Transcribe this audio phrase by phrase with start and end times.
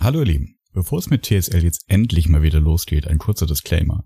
[0.00, 4.04] Hallo ihr Lieben, bevor es mit TSL jetzt endlich mal wieder losgeht, ein kurzer Disclaimer.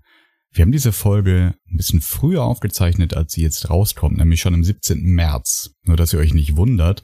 [0.50, 4.64] Wir haben diese Folge ein bisschen früher aufgezeichnet, als sie jetzt rauskommt, nämlich schon am
[4.64, 5.02] 17.
[5.02, 5.74] März.
[5.84, 7.02] Nur dass ihr euch nicht wundert,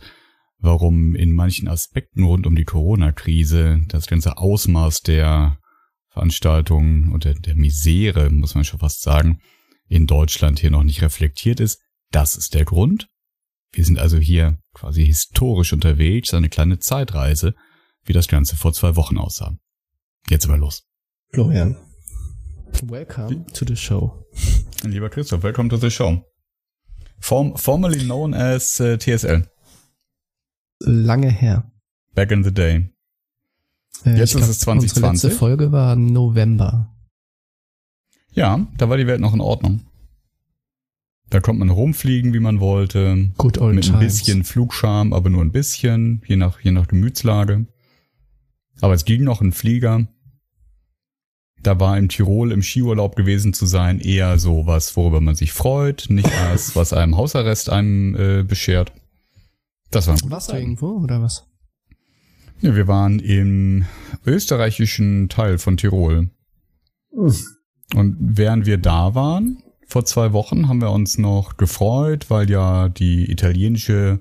[0.59, 5.59] warum in manchen Aspekten rund um die Corona-Krise das ganze Ausmaß der
[6.09, 9.41] Veranstaltungen und der, der Misere, muss man schon fast sagen,
[9.87, 11.79] in Deutschland hier noch nicht reflektiert ist.
[12.11, 13.11] Das ist der Grund.
[13.71, 17.55] Wir sind also hier quasi historisch unterwegs, eine kleine Zeitreise,
[18.09, 19.57] wie das Ganze vor zwei Wochen aussah.
[20.29, 20.85] Jetzt aber los.
[21.33, 21.77] Florian,
[22.87, 24.25] welcome to the show.
[24.83, 26.25] Lieber Christoph, welcome to the show.
[27.21, 29.47] Form, formerly known as uh, TSL.
[30.81, 31.71] Lange her.
[32.15, 32.91] Back in the day.
[34.05, 35.03] Äh, Jetzt ist glaub, es 2020.
[35.03, 36.95] Unsere letzte Folge war November.
[38.33, 39.83] Ja, da war die Welt noch in Ordnung.
[41.31, 43.33] Da konnte man rumfliegen, wie man wollte.
[43.37, 44.01] Good old mit ein times.
[44.01, 47.67] bisschen Flugscham, aber nur ein bisschen, je nach, je nach Gemütslage.
[48.81, 50.07] Aber es ging noch ein Flieger.
[51.63, 55.53] Da war in Tirol im Skiurlaub gewesen zu sein eher so was, worüber man sich
[55.53, 58.93] freut, nicht als was einem Hausarrest einem äh, beschert.
[59.91, 60.61] Das war ein du Zeichen.
[60.61, 61.47] irgendwo oder was?
[62.61, 63.87] Ja, wir waren im
[64.27, 66.31] österreichischen Teil von Tirol.
[67.95, 72.89] Und während wir da waren, vor zwei Wochen, haben wir uns noch gefreut, weil ja
[72.89, 74.21] die italienische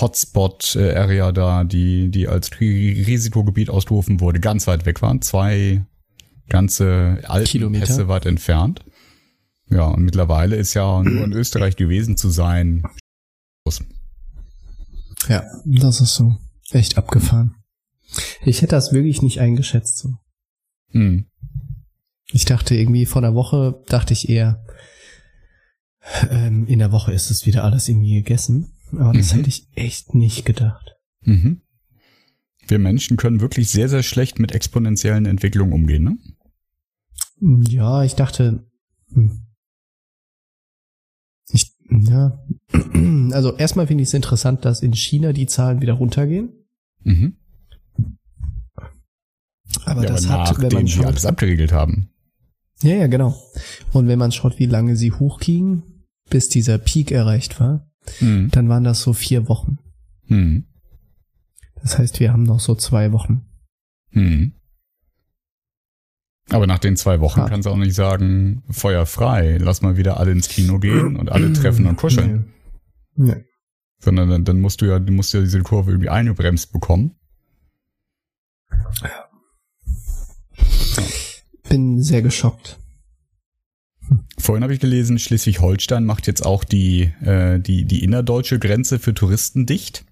[0.00, 5.22] Hotspot-Area da, die, die als Ri- Risikogebiet ausgerufen wurde, ganz weit weg waren.
[5.22, 5.84] Zwei
[6.48, 7.82] ganze Kilometer.
[7.82, 8.84] Alpenpässe weit entfernt.
[9.68, 12.82] Ja, und mittlerweile ist ja nur in Österreich gewesen zu sein.
[15.28, 16.36] Ja, das ist so.
[16.70, 17.54] Echt abgefahren.
[18.44, 20.14] Ich hätte das wirklich nicht eingeschätzt so.
[20.90, 21.26] Hm.
[22.32, 24.64] Ich dachte irgendwie vor einer Woche, dachte ich eher,
[26.30, 28.72] ähm, in der Woche ist es wieder alles irgendwie gegessen.
[28.92, 29.36] Aber das Mhm.
[29.38, 30.96] hätte ich echt nicht gedacht.
[31.22, 31.60] Mhm.
[32.68, 36.18] Wir Menschen können wirklich sehr, sehr schlecht mit exponentiellen Entwicklungen umgehen, ne?
[37.68, 38.66] Ja, ich dachte,
[39.12, 39.42] hm.
[41.50, 42.42] ich, ja,
[43.32, 46.50] also erstmal finde ich es interessant, dass in China die Zahlen wieder runtergehen.
[47.04, 47.36] Mhm.
[49.84, 52.10] Aber ja, das aber hat, wenn man sie alles schaut, abgeregelt haben.
[52.82, 53.40] ja, ja, genau.
[53.92, 57.88] Und wenn man schaut, wie lange sie hochgingen, bis dieser Peak erreicht war,
[58.20, 58.50] Mhm.
[58.50, 59.78] dann waren das so vier Wochen.
[60.26, 60.64] Mhm.
[61.82, 63.46] Das heißt, wir haben noch so zwei Wochen.
[64.10, 64.52] Mhm.
[66.50, 67.48] Aber nach den zwei Wochen Ah.
[67.48, 71.30] kannst du auch nicht sagen, Feuer frei, lass mal wieder alle ins Kino gehen und
[71.30, 72.52] alle treffen und kuscheln.
[73.16, 73.34] Nee.
[73.34, 73.44] Nee.
[73.98, 77.16] Sondern dann, dann musst du ja, du musst ja diese Kurve irgendwie eingebremst bekommen.
[81.68, 82.78] Bin sehr geschockt.
[84.38, 89.14] Vorhin habe ich gelesen, Schleswig-Holstein macht jetzt auch die, äh, die, die innerdeutsche Grenze für
[89.14, 90.04] Touristen dicht.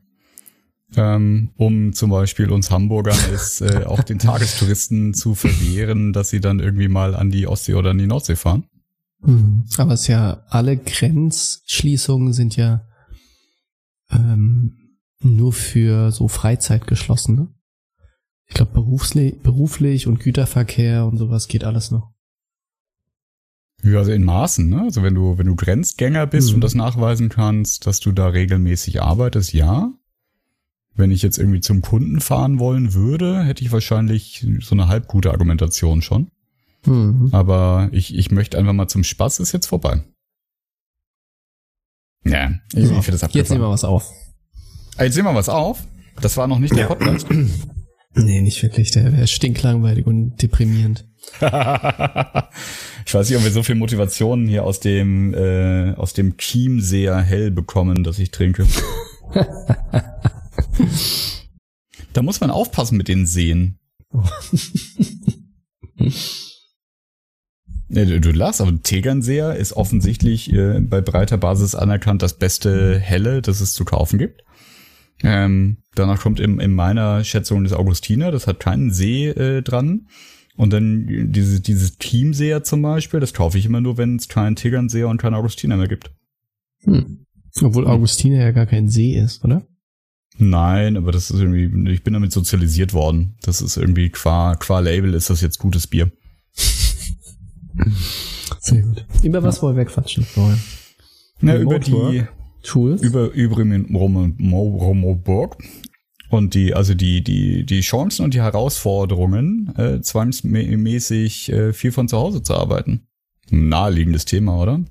[0.97, 6.41] Ähm, um zum Beispiel uns Hamburgern es äh, auch den Tagestouristen zu verwehren, dass sie
[6.41, 8.65] dann irgendwie mal an die Ostsee oder an die Nordsee fahren.
[9.21, 9.65] Mhm.
[9.77, 12.87] Aber es ist ja, alle Grenzschließungen sind ja
[14.11, 17.49] ähm, nur für so Freizeit geschlossen, ne?
[18.47, 22.14] Ich glaube, berufsli beruflich und Güterverkehr und sowas geht alles noch.
[23.85, 24.83] Ja, also in Maßen, ne?
[24.83, 26.55] Also wenn du, wenn du Grenzgänger bist Mhm.
[26.57, 29.93] und das nachweisen kannst, dass du da regelmäßig arbeitest, ja.
[30.97, 35.07] Wenn ich jetzt irgendwie zum Kunden fahren wollen würde, hätte ich wahrscheinlich so eine halb
[35.09, 36.31] gute Argumentation schon.
[36.87, 37.31] Mhm.
[37.33, 40.05] Aber ich, ich möchte einfach mal zum Spaß, ist jetzt vorbei.
[42.25, 43.63] Ja, ich, ich So, finde das Jetzt nehmen abgefahren.
[43.63, 44.11] wir was auf.
[44.97, 45.87] Ah, Jetzt nehmen wir was auf.
[46.21, 47.27] Das war noch nicht der Podcast.
[48.15, 48.93] Nee, nicht wirklich.
[48.93, 51.07] Der wäre stinklangweilig und deprimierend.
[53.07, 57.21] ich weiß nicht, ob wir so viel Motivation hier aus dem, äh, aus dem Chiemseer
[57.21, 58.67] hell bekommen, dass ich trinke.
[62.13, 63.79] da muss man aufpassen mit den Seen.
[67.89, 72.99] Ja, du, du lachst, aber Tegernseer ist offensichtlich äh, bei breiter Basis anerkannt das beste
[72.99, 74.43] Helle, das es zu kaufen gibt.
[75.23, 80.09] Ähm, danach kommt in, in meiner Schätzung das Augustiner, das hat keinen See äh, dran.
[80.57, 84.57] Und dann diese, dieses Chiemseer zum Beispiel, das kaufe ich immer nur, wenn es keinen
[84.57, 86.11] Tegernseer und keinen Augustiner mehr gibt.
[86.85, 87.27] Hm.
[87.63, 89.67] Obwohl Augustiner ja gar kein See ist, oder?
[90.37, 93.37] Nein, aber das ist irgendwie, ich bin damit sozialisiert worden.
[93.43, 96.11] Das ist irgendwie qua, qua Label ist das jetzt gutes Bier.
[98.61, 99.07] Sehr gut.
[99.23, 100.61] Über was wollen wir quatschen, Florian?
[101.41, 102.33] Ja, über die, Work.
[102.63, 103.03] Tools?
[103.03, 105.59] über, über Romoburg
[106.35, 112.09] und die, also die, die, die Chancen und die Herausforderungen, äh, zwangsmäßig äh, viel von
[112.09, 113.07] zu Hause zu arbeiten.
[113.51, 114.85] Ein naheliegendes Thema, oder?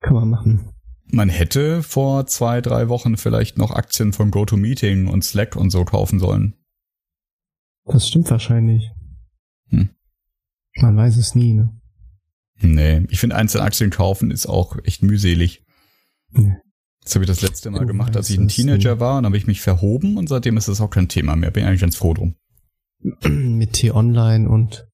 [0.00, 0.72] Kann man machen.
[1.10, 5.84] Man hätte vor zwei, drei Wochen vielleicht noch Aktien von GoToMeeting und Slack und so
[5.84, 6.54] kaufen sollen.
[7.86, 8.90] Das stimmt wahrscheinlich.
[9.70, 9.88] Hm.
[10.76, 11.74] Man weiß es nie, ne?
[12.60, 15.64] Nee, ich finde einzelne Aktien kaufen ist auch echt mühselig.
[16.30, 16.56] Nee.
[17.08, 19.38] Das habe ich das letzte Mal Du gemacht, als ich ein Teenager war und habe
[19.38, 21.50] ich mich verhoben und seitdem ist das auch kein Thema mehr.
[21.50, 22.34] Bin eigentlich ganz froh drum.
[23.24, 24.86] Mit T-Online und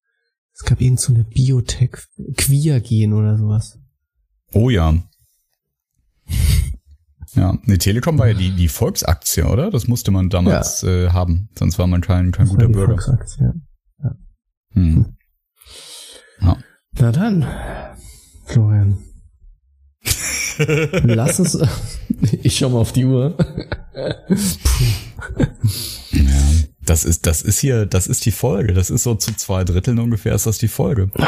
[0.53, 1.91] es gab irgend so eine Biotech,
[2.37, 3.81] Queergen oder sowas.
[4.53, 4.97] Oh ja.
[7.37, 9.73] Ja, nee, Telekom war ja die, die Volksaktie, oder?
[9.73, 12.95] Das musste man damals äh, haben, sonst war man kein, kein Das guter Bürger.
[12.95, 13.51] Volksaktie.
[14.71, 15.17] Hm.
[16.39, 17.45] Na dann,
[18.45, 18.99] Florian.
[20.59, 21.59] Lass es.
[22.43, 23.37] Ich schau mal auf die Uhr.
[26.12, 26.43] Ja,
[26.87, 28.73] das ist, das ist hier, das ist die Folge.
[28.73, 31.11] Das ist so zu zwei Dritteln ungefähr ist das die Folge.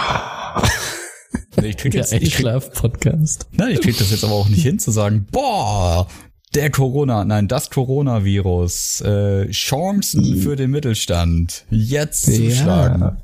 [1.59, 3.47] Nee, Ich krieg Der jetzt, ich krieg, Einschlaf-Podcast.
[3.53, 6.07] nein, ich krieg das jetzt aber auch nicht hin zu sagen, boah,
[6.55, 13.17] der Corona, nein, das Coronavirus, äh, Chancen für den Mittelstand, jetzt zuschlagen.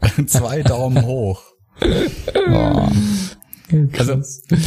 [0.26, 1.42] Zwei Daumen hoch.
[3.98, 4.22] Also,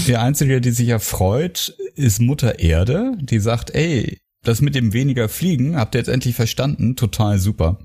[0.07, 4.94] die Einzige, die sich ja freut, ist Mutter Erde, die sagt, ey, das mit dem
[4.94, 6.96] weniger Fliegen, habt ihr jetzt endlich verstanden?
[6.96, 7.80] Total super.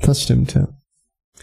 [0.00, 0.68] Das stimmt, ja.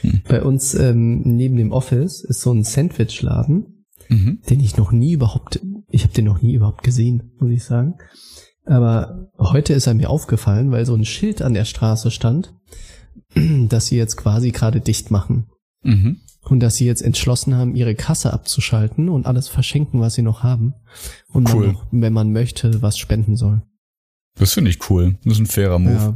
[0.01, 0.21] Hm.
[0.27, 3.73] Bei uns ähm, neben dem Office ist so ein Sandwichladen,
[4.09, 4.39] Mhm.
[4.49, 5.59] den ich noch nie überhaupt,
[5.89, 7.95] ich habe den noch nie überhaupt gesehen, muss ich sagen.
[8.65, 12.53] Aber heute ist er mir aufgefallen, weil so ein Schild an der Straße stand,
[13.69, 15.47] dass sie jetzt quasi gerade dicht machen.
[15.83, 16.21] Mhm.
[16.49, 20.44] Und dass sie jetzt entschlossen haben, ihre Kasse abzuschalten und alles verschenken, was sie noch
[20.44, 20.73] haben.
[21.27, 21.65] Und Cool.
[21.65, 23.61] man noch, wenn man möchte, was spenden soll.
[24.35, 25.17] Das finde ich cool.
[25.23, 26.15] Das ist ein fairer Move.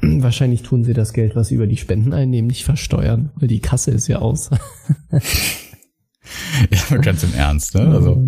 [0.00, 0.22] Ja.
[0.22, 3.60] Wahrscheinlich tun sie das Geld, was sie über die Spenden einnehmen, nicht versteuern, weil die
[3.60, 4.50] Kasse ist ja aus.
[6.70, 7.86] Ja, ganz im Ernst, ne?
[7.88, 8.26] Also,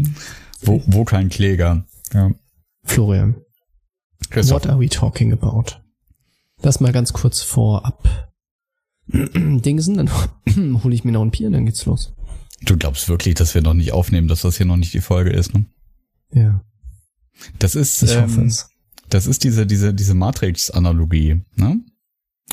[0.62, 1.86] wo, wo kein Kläger.
[2.12, 2.30] Ja.
[2.84, 3.36] Florian,
[4.30, 5.64] Christoph, what are we talking about?
[6.60, 8.25] Das mal ganz kurz vorab.
[9.12, 10.10] Dingsen, dann
[10.84, 12.14] hole ich mir noch ein Bier und dann geht's los.
[12.62, 15.30] du glaubst wirklich, dass wir noch nicht aufnehmen, dass das hier noch nicht die Folge
[15.30, 15.66] ist, ne?
[16.32, 16.60] Ja,
[17.58, 18.52] Das ist, ich ähm,
[19.08, 21.80] das ist diese, diese, diese Matrix-Analogie, ne?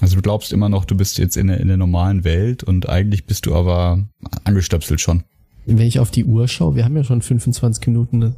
[0.01, 2.89] Also du glaubst immer noch, du bist jetzt in der, in der normalen Welt und
[2.89, 4.07] eigentlich bist du aber
[4.43, 5.23] angestöpselt schon.
[5.65, 8.35] Wenn ich auf die Uhr schaue, wir haben ja schon 25 Minuten, ne?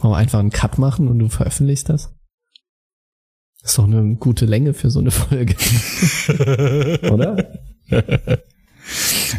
[0.00, 2.14] wollen wir einfach einen Cut machen und du veröffentlichst das?
[3.64, 5.54] Ist doch eine gute Länge für so eine Folge,
[7.10, 7.58] oder?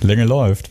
[0.02, 0.70] Länge läuft.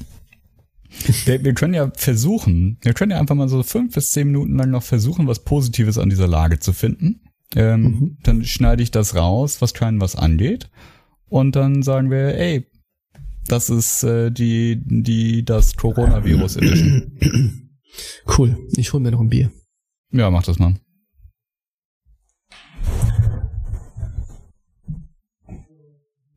[1.25, 4.57] Wir, wir können ja versuchen, wir können ja einfach mal so fünf bis zehn Minuten
[4.57, 7.21] lang noch versuchen, was Positives an dieser Lage zu finden.
[7.57, 8.17] Ähm, Mhm.
[8.23, 10.71] Dann schneide ich das raus, was keinen was angeht.
[11.29, 12.67] Und dann sagen wir, ey,
[13.47, 17.71] das ist äh, die, die, das Coronavirus Edition.
[18.39, 19.51] Cool, ich hol mir noch ein Bier.
[20.13, 20.75] Ja, mach das mal.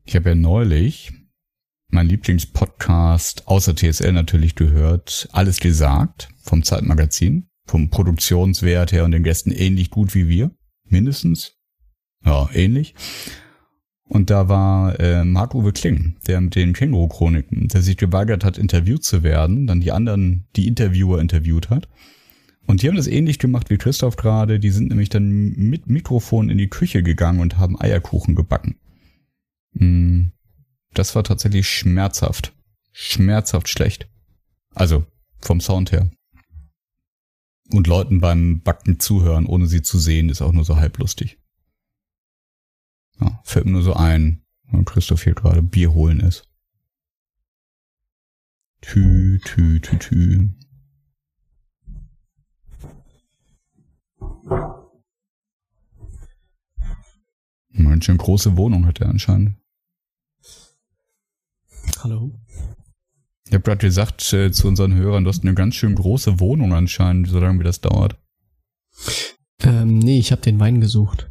[0.08, 1.12] Ich habe ja neulich
[1.90, 9.22] mein Lieblingspodcast außer TSL natürlich gehört, alles gesagt vom Zeitmagazin, vom Produktionswert her und den
[9.22, 10.50] Gästen ähnlich gut wie wir,
[10.88, 11.58] mindestens.
[12.24, 12.94] Ja, ähnlich.
[14.04, 19.04] Und da war äh, Marc-Uwe Kling, der mit den Känguru-Chroniken, der sich geweigert hat, interviewt
[19.04, 21.86] zu werden, dann die anderen, die Interviewer interviewt hat.
[22.66, 24.58] Und die haben das ähnlich gemacht wie Christoph gerade.
[24.58, 28.76] Die sind nämlich dann mit Mikrofon in die Küche gegangen und haben Eierkuchen gebacken.
[29.72, 30.28] Mm,
[30.94, 32.54] Das war tatsächlich schmerzhaft.
[32.92, 34.08] Schmerzhaft schlecht.
[34.74, 35.06] Also
[35.40, 36.10] vom Sound her.
[37.70, 41.38] Und Leuten beim Backen zuhören, ohne sie zu sehen, ist auch nur so halblustig.
[43.20, 46.48] Ja, fällt mir nur so ein, wenn Christoph hier gerade Bier holen ist.
[48.80, 50.48] Tü, tü, tü, tü.
[57.86, 59.56] Eine schön große Wohnung hat er anscheinend.
[62.02, 62.32] Hallo.
[63.46, 66.74] Ich habe gerade gesagt äh, zu unseren Hörern, du hast eine ganz schön große Wohnung
[66.74, 68.18] anscheinend, solange wie das dauert.
[69.62, 71.30] Ähm, nee, ich habe den Wein gesucht.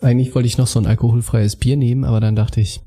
[0.00, 2.80] Eigentlich wollte ich noch so ein alkoholfreies Bier nehmen, aber dann dachte ich,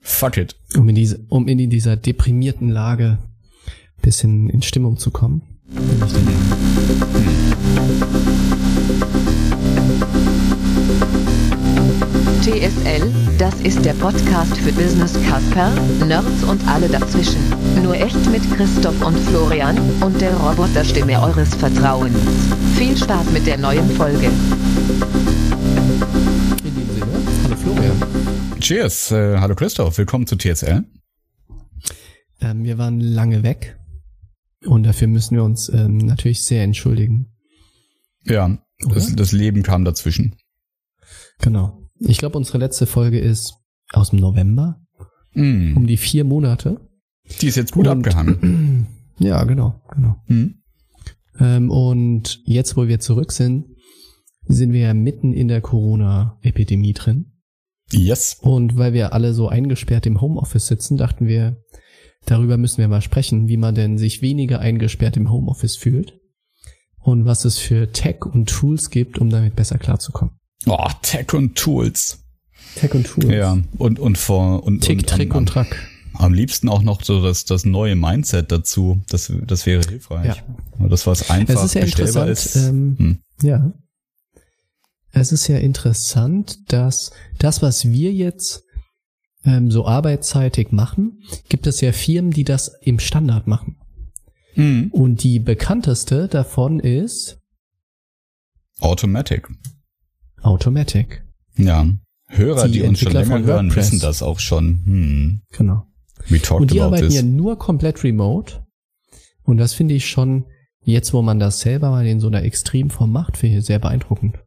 [0.00, 0.56] Fuck it.
[0.76, 3.18] um in, diese, um in dieser deprimierten Lage
[4.06, 5.42] bisschen in Stimmung zu kommen.
[5.68, 7.45] nehme ich den.
[12.46, 15.68] TSL, das ist der Podcast für Business Casper,
[16.06, 17.40] Nerds und alle dazwischen.
[17.82, 22.16] Nur echt mit Christoph und Florian und der Roboterstimme eures Vertrauens.
[22.76, 24.26] Viel Spaß mit der neuen Folge.
[26.62, 27.06] In dem Sinne,
[27.42, 28.60] hallo Florian.
[28.60, 29.10] Cheers.
[29.10, 30.84] Äh, hallo Christoph, willkommen zu TSL.
[32.42, 33.76] Ähm, wir waren lange weg
[34.64, 37.26] und dafür müssen wir uns ähm, natürlich sehr entschuldigen.
[38.22, 40.36] Ja, das, das Leben kam dazwischen.
[41.40, 41.85] Genau.
[41.98, 43.54] Ich glaube, unsere letzte Folge ist
[43.92, 44.80] aus dem November,
[45.34, 45.76] Mm.
[45.76, 46.80] um die vier Monate.
[47.40, 48.86] Die ist jetzt gut Und- abgehangen.
[49.18, 50.16] Ja, genau, genau.
[50.26, 50.56] Hm?
[51.40, 53.64] Ähm, und jetzt, wo wir zurück sind,
[54.46, 57.32] sind wir ja mitten in der Corona-Epidemie drin.
[57.92, 58.36] Yes.
[58.42, 61.56] Und weil wir alle so eingesperrt im Homeoffice sitzen, dachten wir,
[62.26, 66.20] darüber müssen wir mal sprechen, wie man denn sich weniger eingesperrt im Homeoffice fühlt
[67.00, 70.34] und was es für Tech und Tools gibt, um damit besser klarzukommen.
[70.64, 72.18] Oh, Tech und Tools.
[72.76, 73.28] Tech und Tools.
[73.28, 75.88] Ja, und, und vor, und, Tick, und Trick am, und Track.
[76.14, 79.00] am liebsten auch noch so das, das neue Mindset dazu.
[79.08, 80.42] Das, das wäre hilfreich.
[80.78, 82.68] Das, was einfach Es ist ja bestellbar interessant, ist.
[82.68, 83.18] ähm, Hm.
[83.42, 83.72] Ja.
[85.12, 88.64] Es ist ja interessant, dass das, was wir jetzt
[89.44, 93.76] ähm, so arbeitsseitig machen, gibt es ja Firmen, die das im Standard machen.
[94.54, 94.88] Hm.
[94.90, 97.38] Und die bekannteste davon ist
[98.80, 99.48] Automatic.
[100.42, 101.24] Automatic.
[101.56, 101.86] Ja.
[102.28, 104.80] Hörer, Die die, uns schon länger hören, wissen das auch schon.
[104.84, 105.40] Hm.
[105.52, 105.86] Genau.
[106.28, 107.16] We talked Und die about arbeiten this.
[107.16, 108.64] ja nur komplett remote.
[109.44, 110.44] Und das finde ich schon,
[110.82, 114.38] jetzt wo man das selber mal in so einer Extremform macht, finde ich sehr beeindruckend.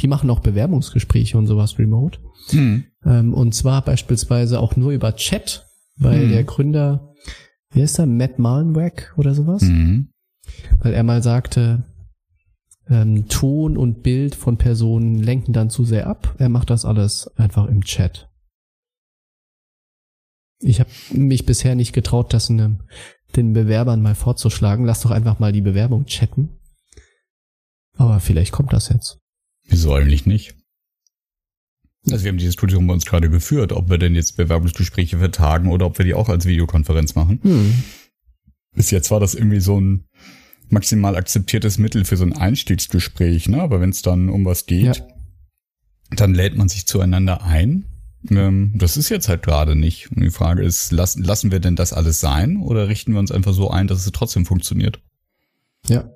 [0.00, 2.18] Die machen auch Bewerbungsgespräche und sowas remote.
[2.50, 2.84] Hm.
[3.06, 6.28] Ähm, und zwar beispielsweise auch nur über Chat, weil Hm.
[6.30, 7.14] der Gründer,
[7.72, 9.62] wie heißt er, Matt Malenweg oder sowas?
[9.62, 10.08] Hm.
[10.80, 11.84] Weil er mal sagte,
[12.90, 16.34] ähm, Ton und Bild von Personen lenken dann zu sehr ab.
[16.38, 18.28] Er macht das alles einfach im Chat.
[20.60, 22.80] Ich habe mich bisher nicht getraut, das einem,
[23.36, 24.84] den Bewerbern mal vorzuschlagen.
[24.84, 26.58] Lass doch einfach mal die Bewerbung chatten.
[27.96, 29.18] Aber vielleicht kommt das jetzt.
[29.68, 30.56] Wieso eigentlich nicht?
[32.10, 35.70] Also wir haben die Diskussion bei uns gerade geführt, ob wir denn jetzt Bewerbungsgespräche vertagen
[35.70, 37.40] oder ob wir die auch als Videokonferenz machen.
[37.42, 37.74] Hm.
[38.74, 40.08] Bis jetzt war das irgendwie so ein
[40.70, 43.60] maximal akzeptiertes Mittel für so ein Einstiegsgespräch, ne?
[43.62, 45.06] Aber wenn es dann um was geht, Ja.
[46.10, 47.84] dann lädt man sich zueinander ein.
[48.30, 50.10] Ähm, das ist jetzt halt gerade nicht.
[50.10, 53.30] Und die Frage ist, lassen, lassen wir denn das alles sein oder richten wir uns
[53.30, 55.00] einfach so ein, dass es trotzdem funktioniert?
[55.88, 56.10] Ja.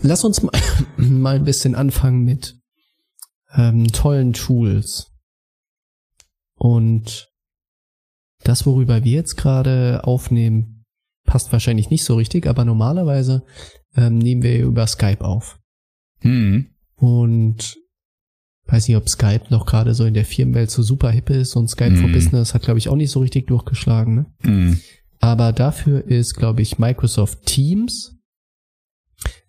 [0.00, 0.52] Lass uns mal,
[0.96, 2.58] mal ein bisschen anfangen mit
[3.54, 5.10] ähm, tollen Tools.
[6.56, 7.30] Und
[8.42, 10.73] das, worüber wir jetzt gerade aufnehmen,
[11.24, 13.44] passt wahrscheinlich nicht so richtig, aber normalerweise
[13.96, 15.58] ähm, nehmen wir über Skype auf.
[16.20, 16.66] Hm.
[16.96, 17.76] Und
[18.66, 21.68] weiß nicht, ob Skype noch gerade so in der Firmenwelt so super hip ist und
[21.68, 22.12] Skype for Mhm.
[22.12, 24.14] Business hat, glaube ich, auch nicht so richtig durchgeschlagen.
[24.14, 24.26] Ne?
[24.42, 24.80] Hm.
[25.20, 28.16] Aber dafür ist, glaube ich, Microsoft Teams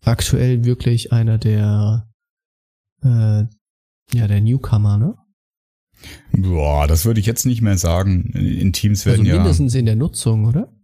[0.02, 2.10] aktuell wirklich einer der,
[3.04, 3.44] äh,
[4.14, 5.16] ja, der Newcomer, ne?
[6.32, 8.32] Boah, das würde ich jetzt nicht mehr sagen.
[8.34, 9.36] In Teams Also werden ja.
[9.36, 10.75] mindestens in der Nutzung, oder?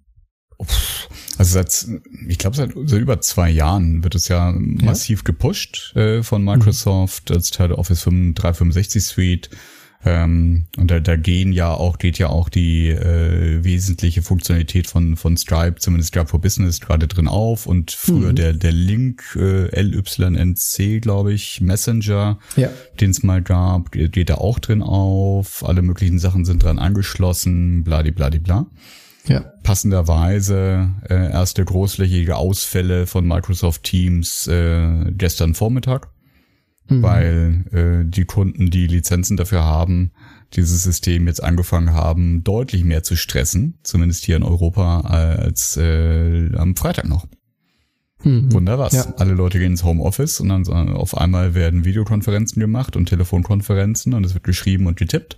[1.37, 1.87] Also seit,
[2.27, 7.31] ich glaube, seit, seit über zwei Jahren wird es ja, massiv gepusht äh, von Microsoft
[7.31, 9.49] als Teil der Office 5 365 Suite.
[10.03, 15.15] Ähm, und da, da gehen ja auch, geht ja auch die äh, wesentliche Funktionalität von,
[15.15, 17.67] von Stripe, zumindest Stripe for Business, gerade drin auf.
[17.67, 18.35] Und früher Mhm.
[18.35, 22.69] der, der Link äh, LYNC, glaube ich, Messenger, Ja.
[22.99, 25.63] den es mal gab, geht geht da auch drin auf.
[25.63, 28.65] Alle möglichen Sachen sind dran angeschlossen, bladibladibla
[29.27, 29.41] Ja.
[29.63, 36.09] passenderweise äh, erste großflächige Ausfälle von Microsoft Teams äh, gestern Vormittag,
[36.89, 37.03] Mhm.
[37.03, 40.11] weil äh, die Kunden, die Lizenzen dafür haben,
[40.53, 45.77] dieses System jetzt angefangen haben, deutlich mehr zu stressen, zumindest hier in Europa, äh, als
[45.77, 47.27] äh, am Freitag noch.
[48.23, 48.51] Mhm.
[48.51, 48.93] Wunder was.
[48.93, 49.13] Ja.
[49.17, 54.25] Alle Leute gehen ins Homeoffice und dann auf einmal werden Videokonferenzen gemacht und Telefonkonferenzen und
[54.25, 55.37] es wird geschrieben und getippt.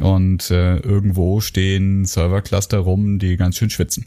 [0.00, 4.06] Und äh, irgendwo stehen Servercluster rum, die ganz schön schwitzen.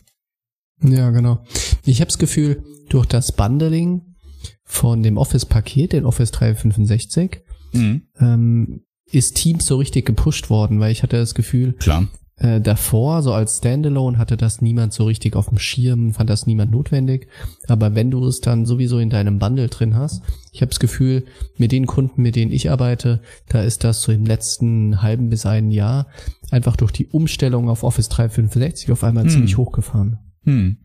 [0.83, 1.43] Ja, genau.
[1.85, 4.15] Ich habe das Gefühl, durch das Bundling
[4.63, 7.41] von dem Office-Paket, den Office 365,
[7.73, 8.03] Mhm.
[8.19, 12.07] ähm, ist Teams so richtig gepusht worden, weil ich hatte das Gefühl, Klar.
[12.39, 16.45] Äh, davor, so als Standalone, hatte das niemand so richtig auf dem Schirm, fand das
[16.45, 17.27] niemand notwendig.
[17.67, 21.25] Aber wenn du es dann sowieso in deinem Bundle drin hast, ich habe das Gefühl,
[21.57, 25.45] mit den Kunden, mit denen ich arbeite, da ist das so im letzten halben bis
[25.45, 26.07] einen Jahr
[26.51, 29.29] einfach durch die Umstellung auf Office 365 auf einmal Hm.
[29.31, 30.19] ziemlich hochgefahren.
[30.43, 30.77] Hm.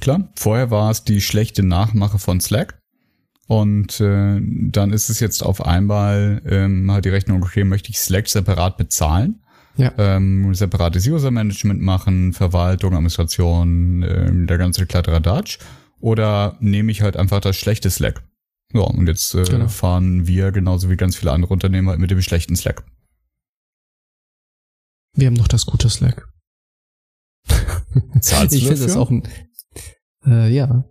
[0.00, 2.80] Klar, vorher war es die schlechte Nachmache von Slack.
[3.46, 7.98] Und äh, dann ist es jetzt auf einmal, ähm, hat die Rechnung, okay, möchte ich
[7.98, 9.40] Slack separat bezahlen?
[9.78, 9.92] Ja.
[9.96, 15.58] Ähm, separates User-Management machen, Verwaltung, Administration, ähm, der ganze Kladderadatsch.
[16.00, 18.22] Oder nehme ich halt einfach das schlechte Slack?
[18.72, 19.68] Ja, und jetzt äh, Genau.
[19.68, 22.84] fahren wir genauso wie ganz viele andere Unternehmer mit dem schlechten Slack.
[25.14, 26.28] Wir haben noch das gute Slack.
[28.20, 29.22] Zahlst ich finde das auch ein,
[30.26, 30.84] äh, ja.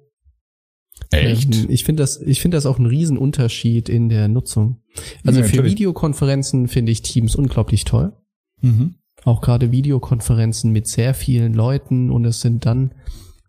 [1.12, 1.53] Echt?
[1.56, 4.82] Ähm, ich finde das, ich finde das auch ein Riesenunterschied in der Nutzung.
[5.25, 5.63] Also Ja, für.
[5.63, 8.13] Videokonferenzen finde ich Teams unglaublich toll.
[8.61, 8.95] Mhm.
[9.23, 12.91] Auch gerade Videokonferenzen mit sehr vielen Leuten und es sind dann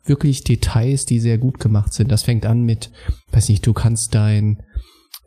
[0.05, 2.11] wirklich Details, die sehr gut gemacht sind.
[2.11, 2.91] Das fängt an mit,
[3.33, 4.63] weiß nicht, du kannst dein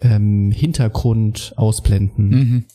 [0.02, 2.66] ähm, Hintergrund ausblenden, Mhm.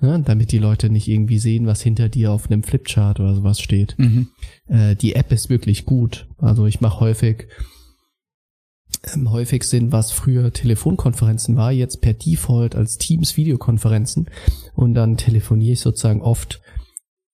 [0.00, 3.60] ne, damit die Leute nicht irgendwie sehen, was hinter dir auf einem Flipchart oder sowas
[3.60, 3.96] steht.
[3.98, 4.28] Mhm.
[4.68, 6.28] Äh, die App ist wirklich gut.
[6.38, 7.48] Also ich mache häufig
[9.14, 14.28] ähm, häufig sind, was früher Telefonkonferenzen war, jetzt per Default als Teams Videokonferenzen
[14.74, 16.60] und dann telefoniere ich sozusagen oft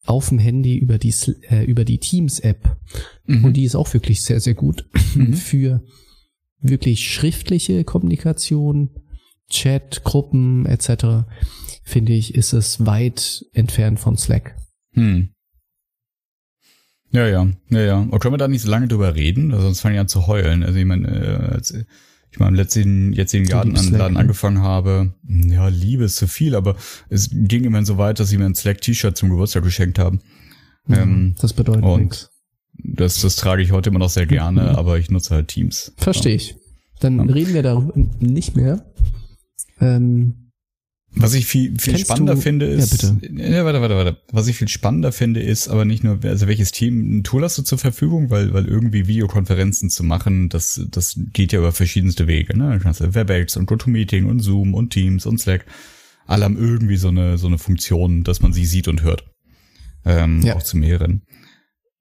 [0.07, 1.15] auf dem Handy über die
[1.49, 2.77] äh, über die Teams App
[3.27, 3.45] Mhm.
[3.47, 5.33] und die ist auch wirklich sehr sehr gut Mhm.
[5.35, 5.83] für
[6.61, 8.91] wirklich schriftliche Kommunikation,
[9.51, 11.27] Chat, Gruppen etc.
[11.83, 14.57] Finde ich, ist es weit entfernt von Slack.
[14.93, 15.34] Hm.
[17.15, 17.99] Ja, ja, ja, ja.
[18.01, 19.53] Und können wir da nicht so lange drüber reden?
[19.53, 20.65] Weil Sonst fange ich an zu heulen.
[20.65, 24.19] Also ich meine, äh, als ich mal im letzten jetzigen Garten an Laden ne?
[24.21, 26.75] angefangen habe, ja, Liebe ist zu viel, aber
[27.09, 30.21] es ging immerhin so weit, dass sie mir ein Slack-T-Shirt zum Geburtstag geschenkt haben.
[30.89, 32.31] Ähm, das bedeutet und nichts.
[32.77, 35.93] Das, das trage ich heute immer noch sehr gerne, aber ich nutze halt Teams.
[35.97, 36.57] Verstehe ich.
[36.99, 37.33] Dann Ja.
[37.33, 38.85] reden wir darüber nicht mehr.
[39.81, 40.44] Ähm,
[41.17, 43.19] Was ich viel, viel Kennst spannender du- finde Ja, ist, bitte.
[43.41, 44.17] ja, warte, warte, warte.
[44.33, 47.57] Was ich viel spannender finde ist, aber nicht nur, also welches Team, ein Tool hast
[47.57, 52.27] du zur Verfügung, weil, weil irgendwie Videokonferenzen zu machen, das, das geht ja über verschiedenste
[52.27, 52.73] Wege, ne?
[52.75, 55.67] Du kannst ja Webex und GoToMeeting und Zoom und Teams und Slack.
[56.27, 59.25] Alle haben irgendwie so eine, so eine Funktion, dass man sie sieht und hört.
[60.05, 60.57] Ähm, Ja.
[60.57, 61.23] Auch zu mehreren.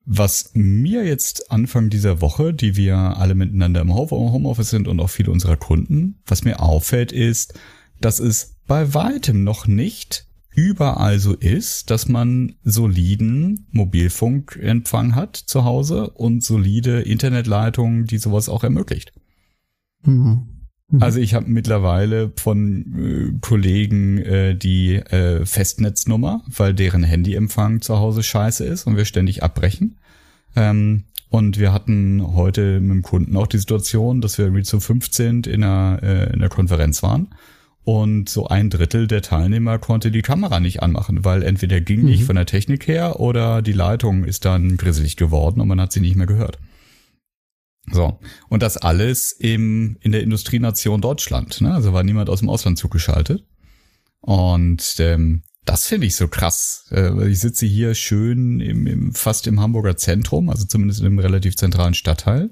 [0.05, 4.99] Was mir jetzt Anfang dieser Woche, die wir alle miteinander im Home- Homeoffice sind und
[4.99, 7.53] auch viele unserer Kunden, was mir auffällt, ist,
[8.01, 15.63] dass es bei weitem noch nicht überall so ist, dass man soliden Mobilfunkempfang hat zu
[15.63, 19.13] Hause und solide Internetleitungen, die sowas auch ermöglicht.
[20.01, 20.47] mhm.
[20.89, 21.03] Mhm.
[21.03, 27.99] Also ich habe mittlerweile von äh, Kollegen äh, die äh, Festnetznummer, weil deren Handyempfang zu
[27.99, 29.99] Hause scheiße ist und wir ständig abbrechen.
[30.55, 34.79] Ähm, und wir hatten heute mit dem Kunden auch die Situation, dass wir irgendwie zu
[34.79, 37.35] 15 in einer, äh, in der Konferenz waren.
[37.85, 42.21] Und so ein Drittel der Teilnehmer konnte die Kamera nicht anmachen, weil entweder ging nicht
[42.21, 42.25] Mhm.
[42.27, 45.99] von der Technik her oder die Leitung ist dann grisselig geworden und man hat sie
[45.99, 46.59] nicht mehr gehört.
[47.91, 51.59] So, und das alles im, in der Industrienation Deutschland.
[51.59, 51.73] Ne?
[51.73, 53.45] Also war niemand aus dem Ausland zugeschaltet.
[54.21, 56.85] Und ähm, das finde ich so krass.
[56.91, 61.07] Äh, weil ich sitze hier schön im, im, fast im Hamburger Zentrum, also zumindest in
[61.07, 62.51] einem relativ zentralen Stadtteil,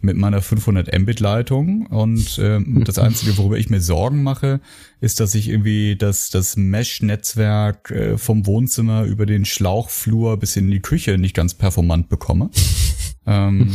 [0.00, 1.86] mit meiner 500 Mbit Leitung.
[1.86, 4.60] Und ähm, das Einzige, worüber ich mir Sorgen mache,
[5.00, 10.70] ist, dass ich irgendwie das, das Mesh-Netzwerk äh, vom Wohnzimmer über den Schlauchflur bis in
[10.70, 12.50] die Küche nicht ganz performant bekomme.
[13.26, 13.72] ähm,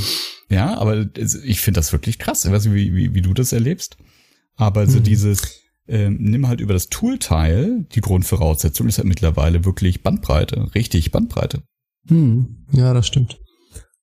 [0.50, 1.08] ja, aber
[1.44, 2.46] ich finde das wirklich krass.
[2.46, 3.98] Ich weiß nicht, wie, wie, wie du das erlebst.
[4.56, 5.04] Aber so Mhm.
[5.04, 10.74] dieses, ähm, nimm halt über das Tool teil, die Grundvoraussetzung ist halt mittlerweile wirklich Bandbreite,
[10.76, 11.64] richtig Bandbreite.
[12.08, 13.40] Hm, ja, das stimmt.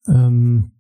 [0.09, 0.73] Ähm,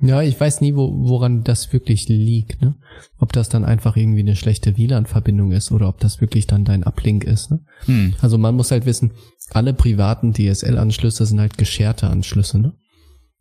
[0.00, 2.76] ja, ich weiß nie, wo, woran das wirklich liegt, ne?
[3.18, 6.84] Ob das dann einfach irgendwie eine schlechte WLAN-Verbindung ist oder ob das wirklich dann dein
[6.84, 7.60] Uplink ist, ne?
[7.86, 8.14] Hm.
[8.20, 9.12] Also man muss halt wissen,
[9.50, 12.74] alle privaten DSL-Anschlüsse sind halt gescherte Anschlüsse, ne?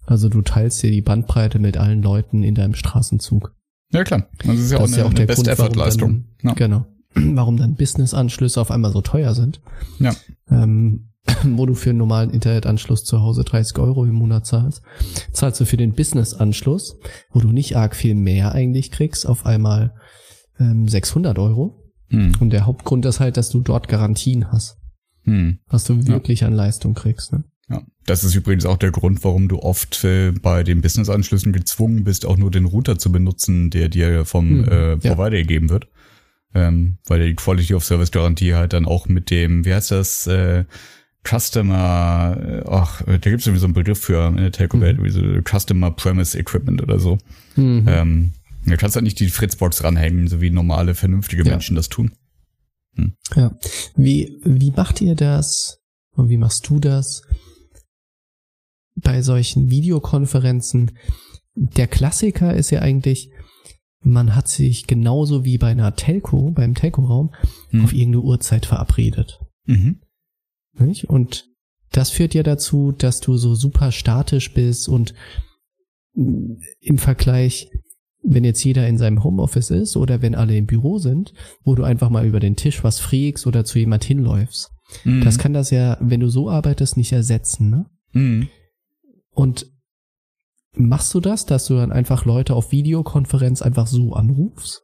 [0.06, 3.54] Also du teilst dir die Bandbreite mit allen Leuten in deinem Straßenzug.
[3.91, 6.26] Ja klar, das ist ja Das auch eine, eine warum Best-Effort-Leistung.
[6.41, 6.54] dann, Ja.
[6.54, 6.86] Genau.
[7.13, 9.62] Warum dann Business-Anschlüsse auf einmal so teuer sind.
[10.00, 10.13] Ja.
[10.52, 11.10] Ähm,
[11.44, 14.82] wo du für einen normalen Internetanschluss zu Hause 30 Euro im Monat zahlst,
[15.32, 16.98] zahlst du für den Business-Anschluss,
[17.32, 19.94] wo du nicht arg viel mehr eigentlich kriegst, auf einmal
[20.60, 21.84] ähm, 600 Euro.
[22.10, 22.34] Hm.
[22.40, 24.78] Und der Hauptgrund ist halt, dass du dort Garantien hast,
[25.24, 25.60] Hm.
[25.68, 27.34] was du wirklich an Leistung kriegst.
[27.34, 27.44] Ne?
[27.70, 32.06] Ja, das ist übrigens auch der Grund, warum du oft äh, bei den Business-Anschlüssen gezwungen
[32.06, 35.16] bist, auch nur den Router zu benutzen, der dir vom Hm, äh, ja.
[35.16, 35.88] Provider gegeben wird.
[36.56, 40.28] Ähm, weil die Quality of Service Garantie halt dann auch mit dem, wie heißt das,
[40.28, 40.63] äh,
[41.28, 45.04] Customer, äh, ach, da gibt es irgendwie so einen Begriff für in der Telco-Welt, Mhm.
[45.04, 47.18] wie so Customer Premise Equipment oder so.
[47.56, 47.86] Mhm.
[47.88, 48.34] Ähm,
[48.66, 51.52] du kannst halt nicht die Fritzbox ranhängen, so wie normale, vernünftige Ja.
[51.52, 52.12] Menschen das tun.
[53.36, 53.56] Ja.
[53.96, 55.80] Wie, wie macht ihr das?
[56.16, 57.22] Und wie machst du das?
[58.96, 60.98] Bei solchen Videokonferenzen.
[61.54, 63.30] Der Klassiker ist ja eigentlich,
[64.02, 67.34] man hat sich genauso wie bei einer Telco, beim Telco-Raum,
[67.70, 67.84] Hm.
[67.84, 69.40] auf irgendeine Uhrzeit verabredet.
[69.66, 70.00] Mhm.
[70.80, 71.06] Nicht?
[71.06, 71.50] Und
[71.92, 75.13] das führt ja dazu, dass du so super statisch bist und
[76.13, 77.70] im Vergleich,
[78.24, 81.84] wenn jetzt jeder in seinem Homeoffice ist oder wenn alle im Büro sind, wo du
[81.84, 84.72] einfach mal über den Tisch was frägst oder zu jemand hinläufst.
[85.04, 85.24] Mhm.
[85.24, 87.70] Das kann das ja, wenn du so arbeitest, nicht ersetzen.
[87.70, 87.86] Ne?
[88.13, 88.50] Mhm.
[89.30, 89.68] Und
[90.74, 94.84] machst du das, dass du dann einfach Leute auf Videokonferenz einfach so anrufst?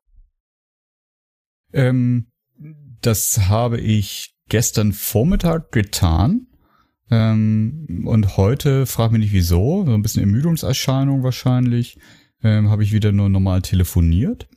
[1.74, 2.28] Ähm,
[3.02, 6.46] das habe ich gestern Vormittag getan.
[7.10, 11.98] Ähm, und heute, frag mich nicht wieso, so ein bisschen Ermüdungserscheinung wahrscheinlich,
[12.44, 14.48] ähm, habe ich wieder nur normal telefoniert.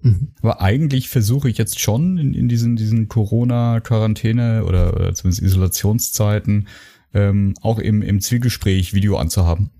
[0.00, 0.28] Mhm.
[0.42, 6.68] Aber eigentlich versuche ich jetzt schon in, in diesen, diesen Corona-Quarantäne oder, oder zumindest Isolationszeiten
[7.12, 9.70] ähm, auch im, im Zwiegespräch Video anzuhaben.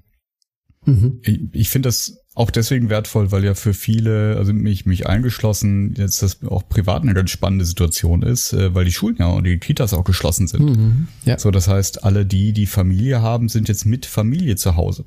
[0.86, 1.20] Mhm.
[1.22, 5.94] Ich, ich finde das auch deswegen wertvoll, weil ja für viele, also mich, mich eingeschlossen,
[5.96, 9.44] jetzt das auch privat eine ganz spannende Situation ist, äh, weil die Schulen ja und
[9.44, 10.76] die Kitas auch geschlossen sind.
[10.76, 11.08] Mhm.
[11.24, 11.38] Ja.
[11.38, 15.06] So, das heißt, alle die, die Familie haben, sind jetzt mit Familie zu Hause.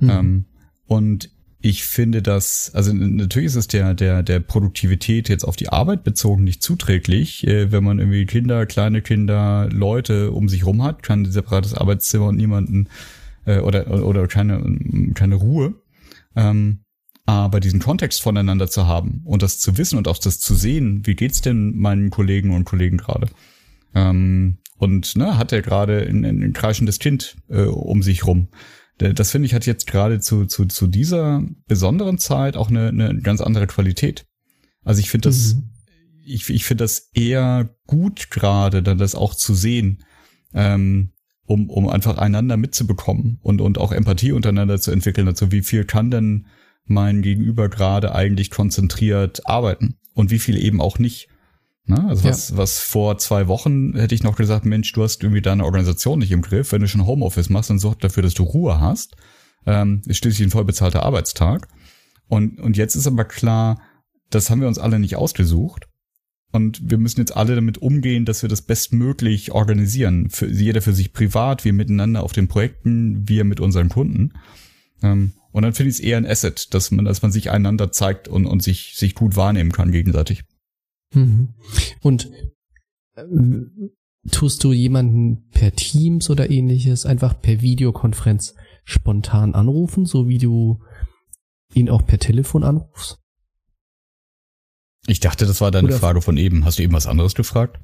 [0.00, 0.10] Mhm.
[0.10, 0.44] Ähm,
[0.88, 5.68] und ich finde das, also natürlich ist es der, der, der Produktivität jetzt auf die
[5.68, 10.82] Arbeit bezogen nicht zuträglich, äh, wenn man irgendwie Kinder, kleine Kinder, Leute um sich rum
[10.82, 12.88] hat, kein separates Arbeitszimmer und niemanden
[13.44, 14.60] äh, oder, oder keine,
[15.14, 15.74] keine Ruhe.
[16.38, 16.84] Ähm,
[17.26, 21.06] aber diesen Kontext voneinander zu haben und das zu wissen und auch das zu sehen,
[21.06, 23.28] wie geht's denn meinen Kollegen und Kollegen gerade?
[23.94, 28.48] Ähm, und ne, hat er gerade ein, ein kreischendes Kind äh, um sich rum?
[28.96, 33.20] Das finde ich hat jetzt gerade zu, zu, zu dieser besonderen Zeit auch eine, eine
[33.20, 34.26] ganz andere Qualität.
[34.82, 35.70] Also ich finde das, mhm.
[36.24, 40.02] ich, ich finde das eher gut gerade, dann das auch zu sehen,
[40.54, 41.12] ähm,
[41.48, 45.26] um, um einfach einander mitzubekommen und, und auch Empathie untereinander zu entwickeln.
[45.26, 46.46] Also wie viel kann denn
[46.84, 51.28] mein Gegenüber gerade eigentlich konzentriert arbeiten und wie viel eben auch nicht.
[51.86, 52.04] Ne?
[52.06, 52.32] Also ja.
[52.32, 56.18] was, was vor zwei Wochen hätte ich noch gesagt, Mensch, du hast irgendwie deine Organisation
[56.18, 56.72] nicht im Griff.
[56.72, 59.16] Wenn du schon Homeoffice machst, dann sorg dafür, dass du Ruhe hast.
[59.64, 61.68] Ähm, ist schließlich ein vollbezahlter Arbeitstag.
[62.28, 63.80] Und, und jetzt ist aber klar,
[64.28, 65.88] das haben wir uns alle nicht ausgesucht.
[66.50, 70.30] Und wir müssen jetzt alle damit umgehen, dass wir das bestmöglich organisieren.
[70.30, 74.32] Für, jeder für sich privat, wir miteinander auf den Projekten, wir mit unseren Kunden.
[75.02, 77.92] Ähm, und dann finde ich es eher ein Asset, dass man, dass man sich einander
[77.92, 80.44] zeigt und, und sich, sich gut wahrnehmen kann gegenseitig.
[81.14, 81.54] Mhm.
[82.00, 82.30] Und
[83.16, 83.90] ähm,
[84.30, 90.80] tust du jemanden per Teams oder ähnliches einfach per Videokonferenz spontan anrufen, so wie du
[91.74, 93.18] ihn auch per Telefon anrufst?
[95.08, 96.64] Ich dachte, das war deine Oder Frage von eben.
[96.64, 97.80] Hast du eben was anderes gefragt?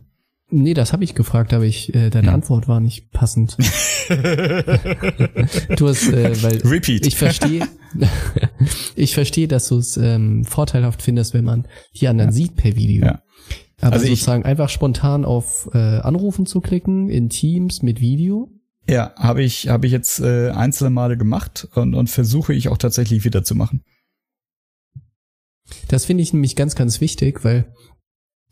[0.50, 2.34] Nee, das habe ich gefragt, aber ich äh, deine hm.
[2.34, 3.56] Antwort war nicht passend.
[4.08, 7.06] du hast, äh, weil Repeat.
[7.06, 7.66] ich verstehe,
[8.94, 11.66] ich verstehe, dass du es ähm, vorteilhaft findest, wenn man
[11.98, 12.34] die anderen ja.
[12.34, 13.06] sieht per Video.
[13.06, 13.22] Ja.
[13.80, 18.50] Aber also sozusagen ich, einfach spontan auf äh, Anrufen zu klicken in Teams mit Video.
[18.86, 22.76] Ja, habe ich habe ich jetzt äh, einzelne Male gemacht und, und versuche ich auch
[22.76, 23.82] tatsächlich wieder zu machen.
[25.88, 27.72] Das finde ich nämlich ganz, ganz wichtig, weil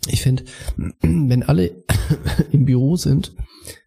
[0.08, 0.44] ich finde,
[1.00, 1.84] wenn alle
[2.52, 3.34] im Büro sind,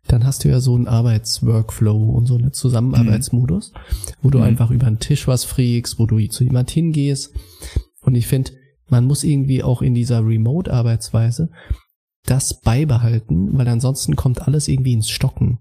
[0.08, 3.74] dann hast du ja so einen Arbeitsworkflow und so einen Zusammenarbeitsmodus,
[4.22, 4.44] wo du mhm.
[4.46, 7.34] einfach über den Tisch was frägst, wo du zu jemand hingehst.
[8.02, 8.52] Und ich finde,
[8.88, 11.50] man muss irgendwie auch in dieser Remote-Arbeitsweise
[12.26, 15.60] das beibehalten, weil ansonsten kommt alles irgendwie ins Stocken.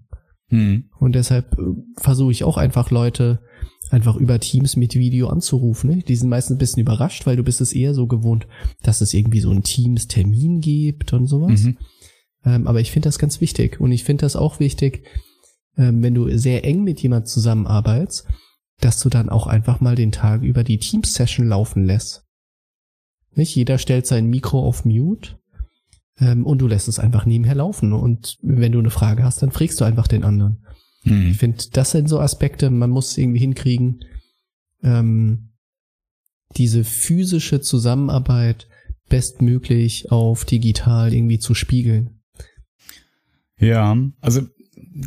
[0.49, 0.89] Mhm.
[0.99, 1.63] Und deshalb äh,
[1.97, 3.41] versuche ich auch einfach Leute
[3.89, 5.89] einfach über Teams mit Video anzurufen.
[5.89, 6.03] Ne?
[6.03, 8.47] Die sind meistens ein bisschen überrascht, weil du bist es eher so gewohnt,
[8.83, 11.63] dass es irgendwie so einen Teams-Termin gibt und sowas.
[11.63, 11.77] Mhm.
[12.45, 13.79] Ähm, aber ich finde das ganz wichtig.
[13.79, 15.05] Und ich finde das auch wichtig,
[15.77, 18.27] ähm, wenn du sehr eng mit jemand zusammenarbeitest,
[18.81, 22.25] dass du dann auch einfach mal den Tag über die Teams-Session laufen lässt.
[23.33, 23.55] Nicht?
[23.55, 25.37] Jeder stellt sein Mikro auf Mute
[26.19, 27.93] ähm, und du lässt es einfach nebenher laufen.
[27.93, 30.64] Und wenn du eine Frage hast, dann fragst du einfach den anderen.
[31.05, 31.31] Hm.
[31.31, 34.03] Ich finde, das sind so Aspekte, man muss irgendwie hinkriegen,
[34.83, 35.49] ähm,
[36.57, 38.67] diese physische Zusammenarbeit
[39.09, 42.21] bestmöglich auf digital irgendwie zu spiegeln.
[43.57, 44.41] Ja, also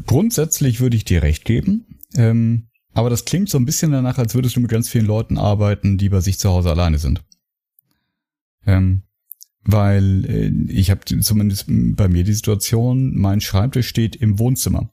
[0.06, 1.98] grundsätzlich würde ich dir recht geben.
[2.14, 5.38] Ähm, aber das klingt so ein bisschen danach, als würdest du mit ganz vielen Leuten
[5.38, 7.22] arbeiten, die bei sich zu Hause alleine sind.
[8.66, 9.02] Ähm,
[9.64, 14.90] weil äh, ich habe zumindest bei mir die Situation, mein Schreibtisch steht im Wohnzimmer.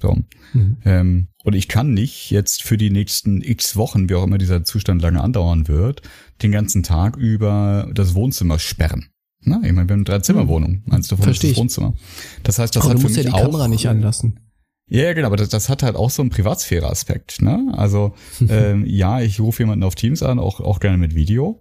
[0.00, 0.18] So.
[0.52, 0.76] Mhm.
[0.84, 4.64] Ähm, und ich kann nicht jetzt für die nächsten x Wochen, wie auch immer dieser
[4.64, 6.02] Zustand lange andauern wird,
[6.42, 9.08] den ganzen Tag über das Wohnzimmer sperren.
[9.40, 10.82] Na, ich meine, wir haben eine Dreizimmerwohnung.
[10.86, 11.94] Meinst du von das Wohnzimmer?
[12.42, 14.40] Das heißt, das Aber hat für mich ja die auch, Kamera nicht anlassen.
[14.88, 17.42] Ja, yeah, genau, aber das, das hat halt auch so einen Privatsphäre-Aspekt.
[17.42, 17.72] Ne?
[17.76, 18.14] Also
[18.48, 21.60] ähm, ja, ich rufe jemanden auf Teams an, auch, auch gerne mit Video.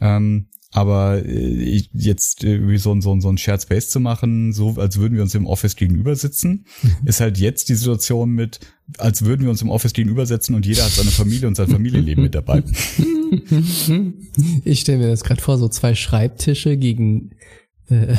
[0.00, 4.98] Ähm, aber äh, jetzt äh, so, so, so ein Shared Space zu machen, so als
[4.98, 6.64] würden wir uns im Office gegenüber sitzen,
[7.04, 8.60] ist halt jetzt die Situation mit,
[8.98, 11.68] als würden wir uns im Office gegenüber sitzen und jeder hat seine Familie und sein
[11.68, 12.62] Familienleben mit dabei.
[14.64, 17.30] Ich stelle mir das gerade vor, so zwei Schreibtische gegen
[17.88, 18.16] äh,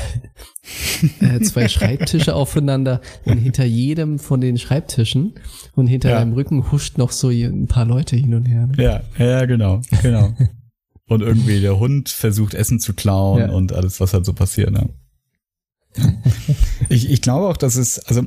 [1.19, 5.33] äh, zwei Schreibtische aufeinander und hinter jedem von den Schreibtischen
[5.75, 6.19] und hinter Ja.
[6.19, 8.67] deinem Rücken huscht noch so ein paar Leute hin und her.
[8.67, 8.83] Ne?
[8.83, 10.33] Ja, ja, genau, genau.
[11.13, 13.51] Und irgendwie der Hund versucht Essen zu klauen Ja.
[13.51, 14.71] und alles, was halt so passiert.
[14.71, 14.89] Ne?
[16.89, 18.23] ich, ich glaube auch, dass es, also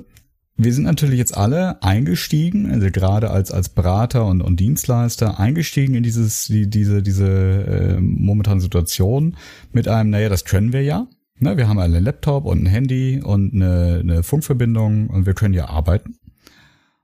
[0.56, 5.94] wir sind natürlich jetzt alle eingestiegen, also gerade als als Berater und, und Dienstleister eingestiegen
[5.94, 9.36] in dieses die, diese diese äh, momentane Situation
[9.72, 11.08] mit einem, naja, das können wir ja.
[11.38, 15.52] Ne, wir haben einen Laptop und ein Handy und eine, eine Funkverbindung und wir können
[15.52, 16.16] ja arbeiten.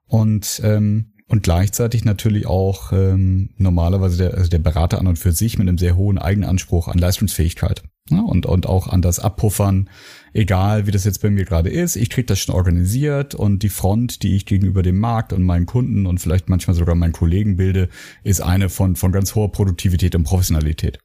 [0.06, 5.32] Und ähm, und gleichzeitig natürlich auch ähm, normalerweise der, also der Berater an und für
[5.32, 7.82] sich mit einem sehr hohen Eigenanspruch an Leistungsfähigkeit.
[8.10, 8.22] Ne?
[8.22, 9.88] Und, und auch an das Abpuffern,
[10.34, 13.70] egal wie das jetzt bei mir gerade ist, ich krieg das schon organisiert und die
[13.70, 17.56] Front, die ich gegenüber dem Markt und meinen Kunden und vielleicht manchmal sogar meinen Kollegen
[17.56, 17.88] bilde,
[18.24, 20.98] ist eine von, von ganz hoher Produktivität und Professionalität.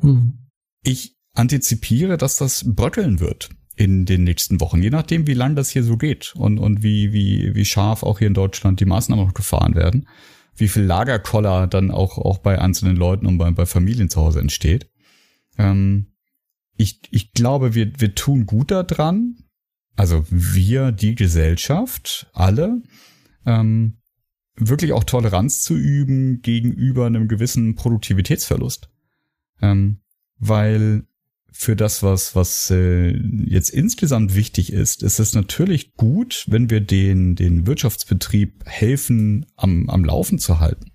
[0.00, 0.48] Hm.
[0.82, 5.70] Ich antizipiere, dass das bröckeln wird in den nächsten Wochen, je nachdem, wie lang das
[5.70, 9.26] hier so geht und, und wie, wie, wie scharf auch hier in Deutschland die Maßnahmen
[9.26, 10.08] noch gefahren werden,
[10.56, 14.40] wie viel Lagerkoller dann auch, auch bei einzelnen Leuten und bei, bei Familien zu Hause
[14.40, 14.88] entsteht.
[15.58, 16.12] Ähm,
[16.76, 19.36] ich, ich glaube, wir, wir tun gut daran,
[19.96, 22.82] also wir, die Gesellschaft, alle,
[23.46, 23.98] ähm,
[24.56, 28.88] wirklich auch Toleranz zu üben gegenüber einem gewissen Produktivitätsverlust.
[29.60, 30.00] Ähm,
[30.38, 31.06] weil
[31.56, 36.80] für das, was, was äh, jetzt insgesamt wichtig ist, ist es natürlich gut, wenn wir
[36.80, 40.90] den, den Wirtschaftsbetrieb helfen, am, am Laufen zu halten.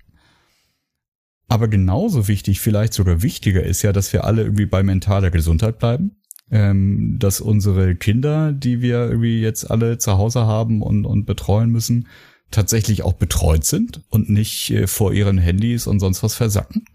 [1.48, 5.80] Aber genauso wichtig, vielleicht sogar wichtiger ist ja, dass wir alle irgendwie bei mentaler Gesundheit
[5.80, 6.18] bleiben.
[6.52, 11.70] Ähm, dass unsere Kinder, die wir irgendwie jetzt alle zu Hause haben und, und betreuen
[11.70, 12.08] müssen,
[12.52, 16.86] tatsächlich auch betreut sind und nicht äh, vor ihren Handys und sonst was versacken.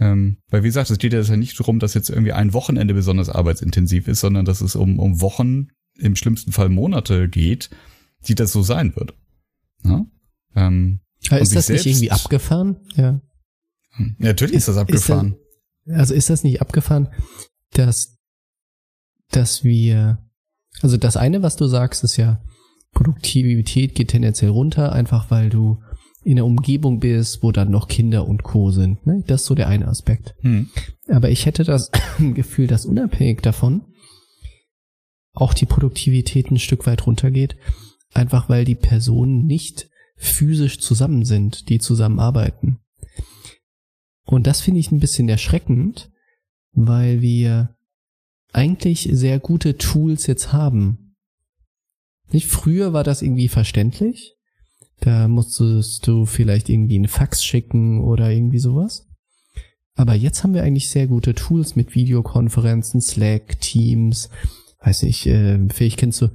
[0.00, 3.28] Ähm, weil wie gesagt, es geht ja nicht darum, dass jetzt irgendwie ein Wochenende besonders
[3.28, 7.68] arbeitsintensiv ist, sondern dass es um, um Wochen, im schlimmsten Fall Monate geht,
[8.26, 9.14] die das so sein wird.
[9.84, 10.06] Ja?
[10.56, 12.76] Ähm, ist das nicht irgendwie abgefahren?
[12.96, 13.20] Ja.
[14.18, 15.36] natürlich ist das abgefahren.
[15.86, 17.08] Also ist das nicht abgefahren,
[17.72, 18.16] dass,
[19.30, 20.18] dass wir,
[20.80, 22.42] also das eine, was du sagst, ist ja,
[22.92, 25.82] Produktivität geht tendenziell runter, einfach weil du
[26.22, 28.70] in einer Umgebung bist, wo dann noch Kinder und Co.
[28.70, 29.06] sind.
[29.06, 29.24] Ne?
[29.26, 30.34] Das ist so der eine Aspekt.
[30.40, 30.68] Hm.
[31.08, 33.82] Aber ich hätte das Gefühl, dass unabhängig davon
[35.32, 37.56] auch die Produktivität ein Stück weit runtergeht,
[38.12, 42.80] einfach weil die Personen nicht physisch zusammen sind, die zusammenarbeiten.
[44.24, 46.10] Und das finde ich ein bisschen erschreckend,
[46.72, 47.76] weil wir
[48.52, 51.16] eigentlich sehr gute Tools jetzt haben.
[52.32, 54.36] Nicht früher war das irgendwie verständlich.
[55.00, 59.06] Da musstest du vielleicht irgendwie einen Fax schicken oder irgendwie sowas.
[59.94, 64.30] Aber jetzt haben wir eigentlich sehr gute Tools mit Videokonferenzen, Slack, Teams,
[64.82, 66.28] weiß nicht, äh, vielleicht kennst du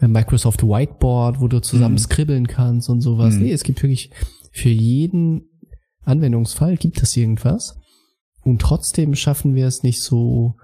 [0.00, 1.98] äh, Microsoft Whiteboard, wo du zusammen Mhm.
[1.98, 3.34] skribbeln kannst und sowas.
[3.34, 3.42] Mhm.
[3.44, 4.10] Nee, es gibt wirklich
[4.52, 5.48] für jeden
[6.02, 7.76] Anwendungsfall gibt es irgendwas.
[8.42, 10.54] Und trotzdem schaffen wir es nicht so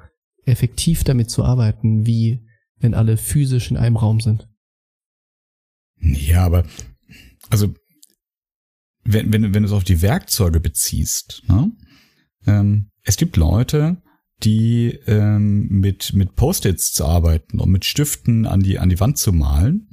[0.44, 2.46] effektiv damit zu arbeiten, wie
[2.78, 4.48] wenn alle physisch in einem Raum sind.
[6.00, 6.64] Ja, aber
[7.50, 7.74] also
[9.04, 11.72] wenn, wenn, wenn du es auf die Werkzeuge beziehst, ne?
[12.46, 14.02] ähm, es gibt Leute,
[14.42, 19.18] die ähm, mit, mit Post-its zu arbeiten und mit Stiften an die, an die Wand
[19.18, 19.88] zu malen,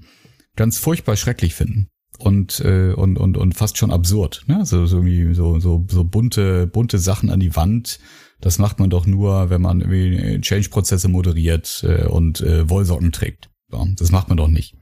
[0.55, 1.87] ganz furchtbar schrecklich finden.
[2.19, 4.43] Und, äh, und, und, und fast schon absurd.
[4.45, 4.63] Ne?
[4.63, 7.99] So, so, irgendwie so, so, so bunte, bunte Sachen an die Wand.
[8.41, 13.49] Das macht man doch nur, wenn man irgendwie Change-Prozesse moderiert äh, und äh, Wollsocken trägt.
[13.69, 14.75] So, das macht man doch nicht.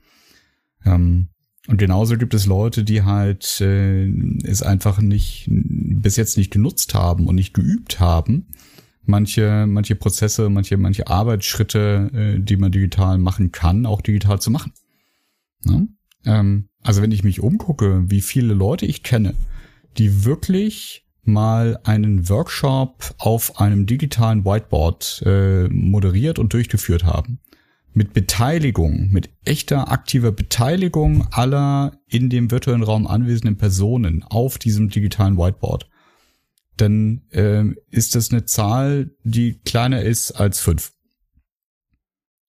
[0.84, 1.28] Ähm,
[1.70, 4.08] und genauso gibt es Leute, die halt äh,
[4.42, 8.48] es einfach nicht bis jetzt nicht genutzt haben und nicht geübt haben,
[9.04, 14.50] manche manche Prozesse, manche manche Arbeitsschritte, äh, die man digital machen kann, auch digital zu
[14.50, 14.72] machen.
[15.62, 15.86] Ne?
[16.24, 19.34] Ähm, also wenn ich mich umgucke, wie viele Leute ich kenne,
[19.96, 27.38] die wirklich mal einen Workshop auf einem digitalen Whiteboard äh, moderiert und durchgeführt haben
[27.92, 34.90] mit Beteiligung, mit echter aktiver Beteiligung aller in dem virtuellen Raum anwesenden Personen auf diesem
[34.90, 35.88] digitalen Whiteboard,
[36.76, 40.92] dann ähm, ist das eine Zahl, die kleiner ist als fünf.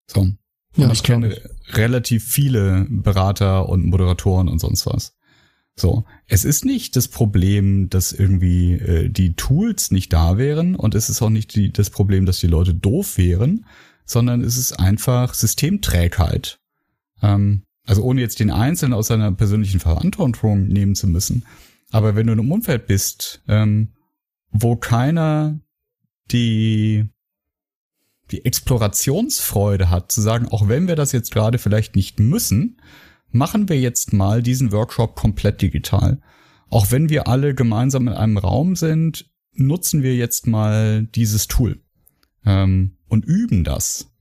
[0.07, 0.21] So.
[0.21, 0.37] Und
[0.75, 1.35] Ja, ich kenne
[1.69, 5.15] relativ viele Berater und Moderatoren und sonst was.
[5.75, 10.93] So, es ist nicht das Problem, dass irgendwie äh, die Tools nicht da wären und
[10.93, 13.65] es ist auch nicht die, das Problem, dass die Leute doof wären,
[14.09, 16.59] sondern es ist einfach Systemträgheit.
[17.21, 21.45] Ähm, also ohne jetzt den Einzelnen aus seiner persönlichen Verantwortung nehmen zu müssen.
[21.91, 23.93] Aber wenn du in einem Umfeld bist, ähm,
[24.51, 25.59] wo keiner
[26.31, 27.07] die
[28.31, 32.79] die Explorationsfreude hat, zu sagen, auch wenn wir das jetzt gerade vielleicht nicht müssen,
[33.31, 36.21] machen wir jetzt mal diesen Workshop komplett digital.
[36.69, 41.81] Auch wenn wir alle gemeinsam in einem Raum sind, nutzen wir jetzt mal dieses Tool
[42.45, 44.11] ähm, und üben das.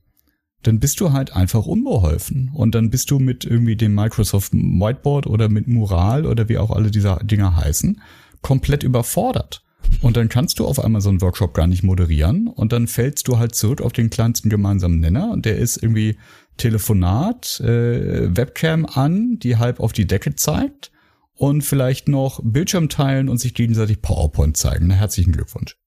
[0.63, 5.25] Dann bist du halt einfach unbeholfen und dann bist du mit irgendwie dem Microsoft Whiteboard
[5.25, 8.01] oder mit Mural oder wie auch alle diese Dinger heißen,
[8.41, 9.63] komplett überfordert.
[10.01, 13.27] Und dann kannst du auf einmal so einen Workshop gar nicht moderieren und dann fällst
[13.27, 16.17] du halt zurück auf den kleinsten gemeinsamen Nenner und der ist irgendwie
[16.57, 20.91] Telefonat, äh, Webcam an, die halb auf die Decke zeigt
[21.33, 24.87] und vielleicht noch Bildschirm teilen und sich gegenseitig PowerPoint zeigen.
[24.87, 25.77] Na, herzlichen Glückwunsch.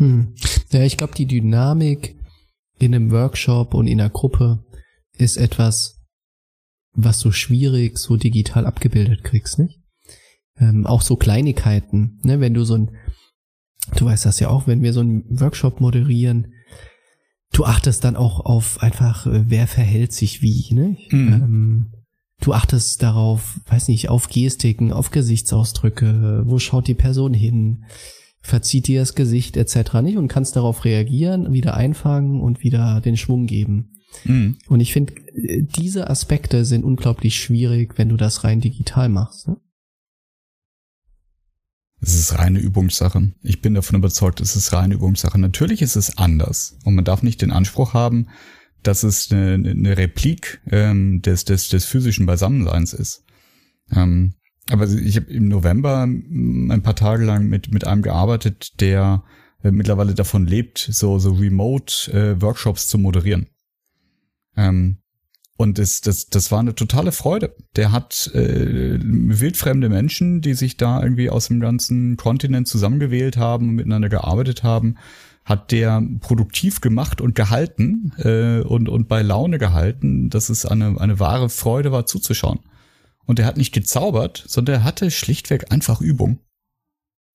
[0.00, 0.34] Hm.
[0.70, 2.16] Ja, ich glaube, die Dynamik
[2.78, 4.64] in einem Workshop und in einer Gruppe
[5.16, 6.00] ist etwas,
[6.92, 9.78] was du schwierig so digital abgebildet kriegst, nicht?
[10.58, 12.40] Ähm, auch so Kleinigkeiten, ne?
[12.40, 12.90] Wenn du so ein
[13.96, 16.52] Du weißt das ja auch, wenn wir so einen Workshop moderieren,
[17.52, 20.96] du achtest dann auch auf einfach, äh, wer verhält sich wie, ne?
[21.10, 21.32] Mhm.
[21.32, 21.92] Ähm,
[22.40, 27.84] du achtest darauf, weiß nicht, auf Gestiken, auf Gesichtsausdrücke, wo schaut die Person hin,
[28.40, 29.94] verzieht dir das Gesicht etc.
[30.02, 34.00] nicht und kannst darauf reagieren, wieder einfangen und wieder den Schwung geben.
[34.24, 34.56] Mhm.
[34.68, 39.48] Und ich finde, diese Aspekte sind unglaublich schwierig, wenn du das rein digital machst.
[39.48, 39.56] Ne?
[42.00, 43.32] Es ist reine Übungssache.
[43.42, 45.38] Ich bin davon überzeugt, es ist reine Übungssache.
[45.38, 48.28] Natürlich ist es anders und man darf nicht den Anspruch haben,
[48.82, 53.24] dass es eine, eine Replik ähm, des, des, des physischen Beisammenseins ist.
[53.92, 54.34] Ähm,
[54.68, 59.24] aber ich habe im November ein paar Tage lang mit, mit einem gearbeitet, der
[59.62, 63.48] äh, mittlerweile davon lebt, so, so Remote-Workshops äh, zu moderieren.
[64.56, 64.98] Ähm,
[65.56, 67.54] und das, das, das war eine totale Freude.
[67.76, 73.68] Der hat äh, wildfremde Menschen, die sich da irgendwie aus dem ganzen Kontinent zusammengewählt haben
[73.68, 74.96] und miteinander gearbeitet haben,
[75.44, 80.98] hat der produktiv gemacht und gehalten äh, und, und bei Laune gehalten, dass es eine,
[80.98, 82.60] eine wahre Freude war zuzuschauen.
[83.26, 86.40] Und er hat nicht gezaubert, sondern er hatte schlichtweg einfach Übung.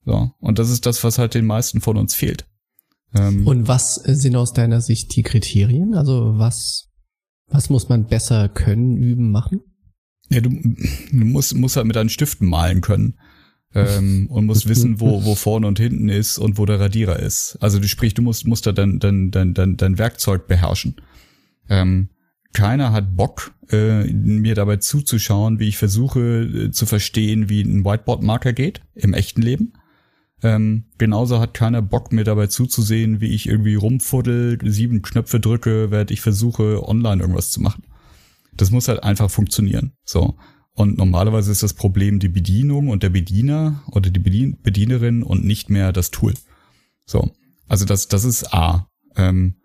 [0.05, 0.31] So.
[0.39, 2.45] Und das ist das, was halt den meisten von uns fehlt.
[3.13, 5.95] Ähm, und was sind aus deiner Sicht die Kriterien?
[5.95, 6.89] Also was
[7.47, 9.61] was muss man besser können, üben, machen?
[10.29, 13.19] Ja, du, du musst, musst halt mit deinen Stiften malen können.
[13.73, 17.57] Ähm, und musst wissen, wo, wo vorne und hinten ist und wo der Radierer ist.
[17.59, 20.95] Also du sprich, du musst, musst da dein, dein, dein, dein, dein Werkzeug beherrschen.
[21.69, 22.09] Ähm,
[22.55, 27.85] keiner hat Bock, äh, mir dabei zuzuschauen, wie ich versuche äh, zu verstehen, wie ein
[27.85, 29.73] Whiteboard-Marker geht im echten Leben.
[30.41, 35.91] Ähm, genauso hat keiner Bock mir dabei zuzusehen, wie ich irgendwie rumfuddel, sieben Knöpfe drücke,
[35.91, 37.83] während ich versuche, online irgendwas zu machen.
[38.55, 39.93] Das muss halt einfach funktionieren.
[40.03, 40.35] So.
[40.73, 45.45] Und normalerweise ist das Problem die Bedienung und der Bediener oder die Bedien Bedienerin und
[45.45, 46.33] nicht mehr das Tool.
[47.05, 47.31] So.
[47.67, 48.89] Also das, das ist A.
[49.15, 49.55] Ähm,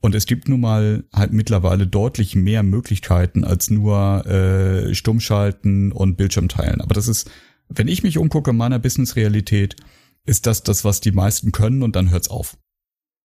[0.00, 6.16] und es gibt nun mal halt mittlerweile deutlich mehr Möglichkeiten als nur äh, Stummschalten und
[6.16, 6.80] Bildschirm teilen.
[6.80, 7.30] Aber das ist,
[7.68, 9.76] wenn ich mich umgucke in meiner Business-Realität,
[10.24, 12.56] ist das das, was die meisten können und dann hört's auf.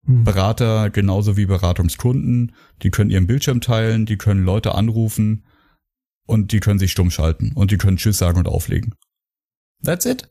[0.05, 0.25] Hm.
[0.25, 5.45] Berater genauso wie Beratungskunden, die können ihren Bildschirm teilen, die können Leute anrufen
[6.25, 8.95] und die können sich stumm schalten und die können Tschüss sagen und auflegen.
[9.83, 10.29] That's it.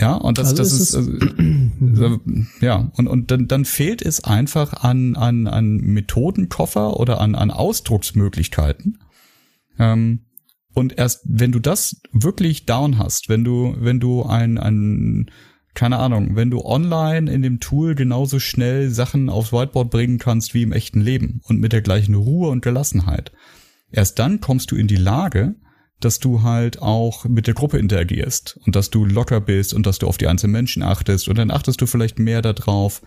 [0.00, 2.20] Ja, und das, also das ist, also, also,
[2.60, 7.50] ja, und, und dann, dann fehlt es einfach an, an, an Methodenkoffer oder an, an
[7.50, 8.98] Ausdrucksmöglichkeiten.
[9.78, 10.20] Ähm,
[10.72, 15.30] und erst wenn du das wirklich down hast, wenn du, wenn du ein, ein,
[15.74, 20.54] keine Ahnung, wenn du online in dem Tool genauso schnell Sachen aufs Whiteboard bringen kannst
[20.54, 23.32] wie im echten Leben und mit der gleichen Ruhe und Gelassenheit,
[23.90, 25.56] erst dann kommst du in die Lage,
[26.00, 29.98] dass du halt auch mit der Gruppe interagierst und dass du locker bist und dass
[29.98, 33.02] du auf die einzelnen Menschen achtest und dann achtest du vielleicht mehr darauf,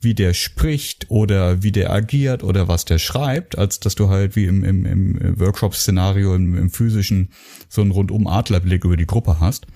[0.00, 4.36] wie der spricht oder wie der agiert oder was der schreibt, als dass du halt
[4.36, 7.32] wie im, im, im Workshop-Szenario, im, im physischen,
[7.68, 9.66] so einen rundum Adlerblick über die Gruppe hast.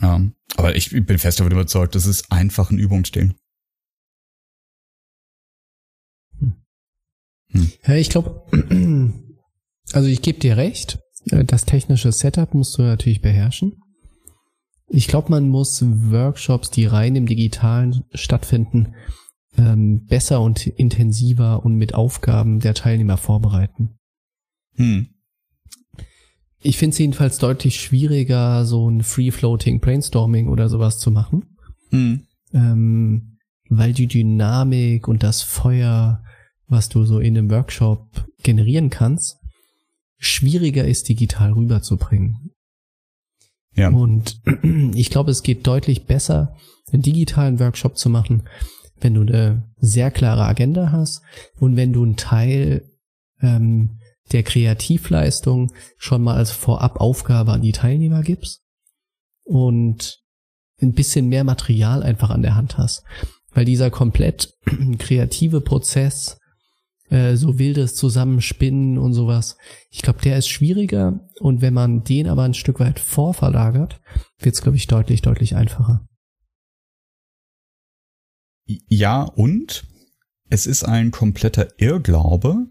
[0.00, 0.20] Ja,
[0.56, 3.34] aber ich bin fest davon überzeugt, das ist einfach ein Übungsding.
[6.38, 7.72] Hm.
[7.84, 8.44] Ja, ich glaube,
[9.92, 13.76] also ich gebe dir recht, das technische Setup musst du natürlich beherrschen.
[14.88, 18.94] Ich glaube, man muss Workshops, die rein im Digitalen stattfinden,
[19.56, 23.98] ähm, besser und intensiver und mit Aufgaben der Teilnehmer vorbereiten.
[24.74, 25.08] Hm.
[26.62, 31.56] Ich finde es jedenfalls deutlich schwieriger, so ein Free-Floating Brainstorming oder sowas zu machen.
[31.90, 32.26] Hm.
[32.52, 36.22] Ähm, weil die Dynamik und das Feuer,
[36.66, 39.39] was du so in einem Workshop generieren kannst,
[40.20, 42.52] schwieriger ist, digital rüberzubringen.
[43.74, 43.88] Ja.
[43.88, 44.40] Und
[44.94, 46.56] ich glaube, es geht deutlich besser,
[46.92, 48.48] einen digitalen Workshop zu machen,
[49.00, 51.22] wenn du eine sehr klare Agenda hast
[51.58, 52.88] und wenn du einen Teil
[53.40, 53.98] ähm,
[54.32, 58.62] der Kreativleistung schon mal als Vorabaufgabe an die Teilnehmer gibst
[59.44, 60.20] und
[60.82, 63.02] ein bisschen mehr Material einfach an der Hand hast.
[63.52, 64.54] Weil dieser komplett
[64.98, 66.38] kreative Prozess,
[67.10, 69.56] äh, so wildes Zusammenspinnen und sowas,
[69.90, 74.00] ich glaube, der ist schwieriger und wenn man den aber ein Stück weit vorverlagert,
[74.38, 76.06] wird es, glaube ich, deutlich, deutlich einfacher.
[78.64, 79.84] Ja, und
[80.48, 82.68] es ist ein kompletter Irrglaube,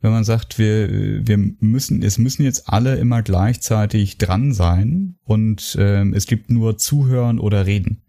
[0.00, 5.76] wenn man sagt, wir, wir müssen, es müssen jetzt alle immer gleichzeitig dran sein und
[5.78, 8.02] ähm, es gibt nur Zuhören oder Reden.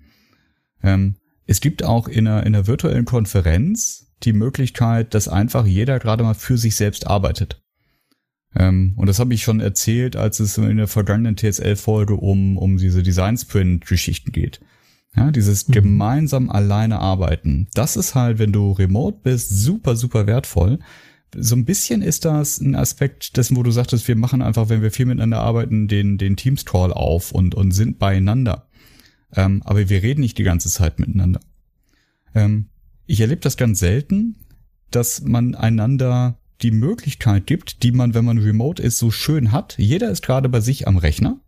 [0.83, 1.15] Ähm,
[1.45, 6.23] es gibt auch in einer, in einer virtuellen Konferenz die Möglichkeit, dass einfach jeder gerade
[6.23, 7.61] mal für sich selbst arbeitet.
[8.55, 12.77] Ähm, und das habe ich schon erzählt, als es in der vergangenen TSL-Folge um, um
[12.77, 14.61] diese Design-Sprint-Geschichten geht.
[15.15, 15.73] Ja, dieses mhm.
[15.73, 17.67] gemeinsam alleine arbeiten.
[17.73, 20.79] Das ist halt, wenn du remote bist, super, super wertvoll,
[21.37, 24.81] so ein bisschen ist das ein Aspekt dessen, wo du sagtest, wir machen einfach, wenn
[24.81, 28.67] wir viel miteinander arbeiten, den, den Teams-Call auf und, und sind beieinander.
[29.33, 31.41] Ähm, aber wir reden nicht die ganze Zeit miteinander.
[32.33, 32.69] Ähm,
[33.05, 34.35] ich erlebe das ganz selten,
[34.91, 39.75] dass man einander die Möglichkeit gibt, die man, wenn man remote ist, so schön hat.
[39.77, 41.41] Jeder ist gerade bei sich am Rechner.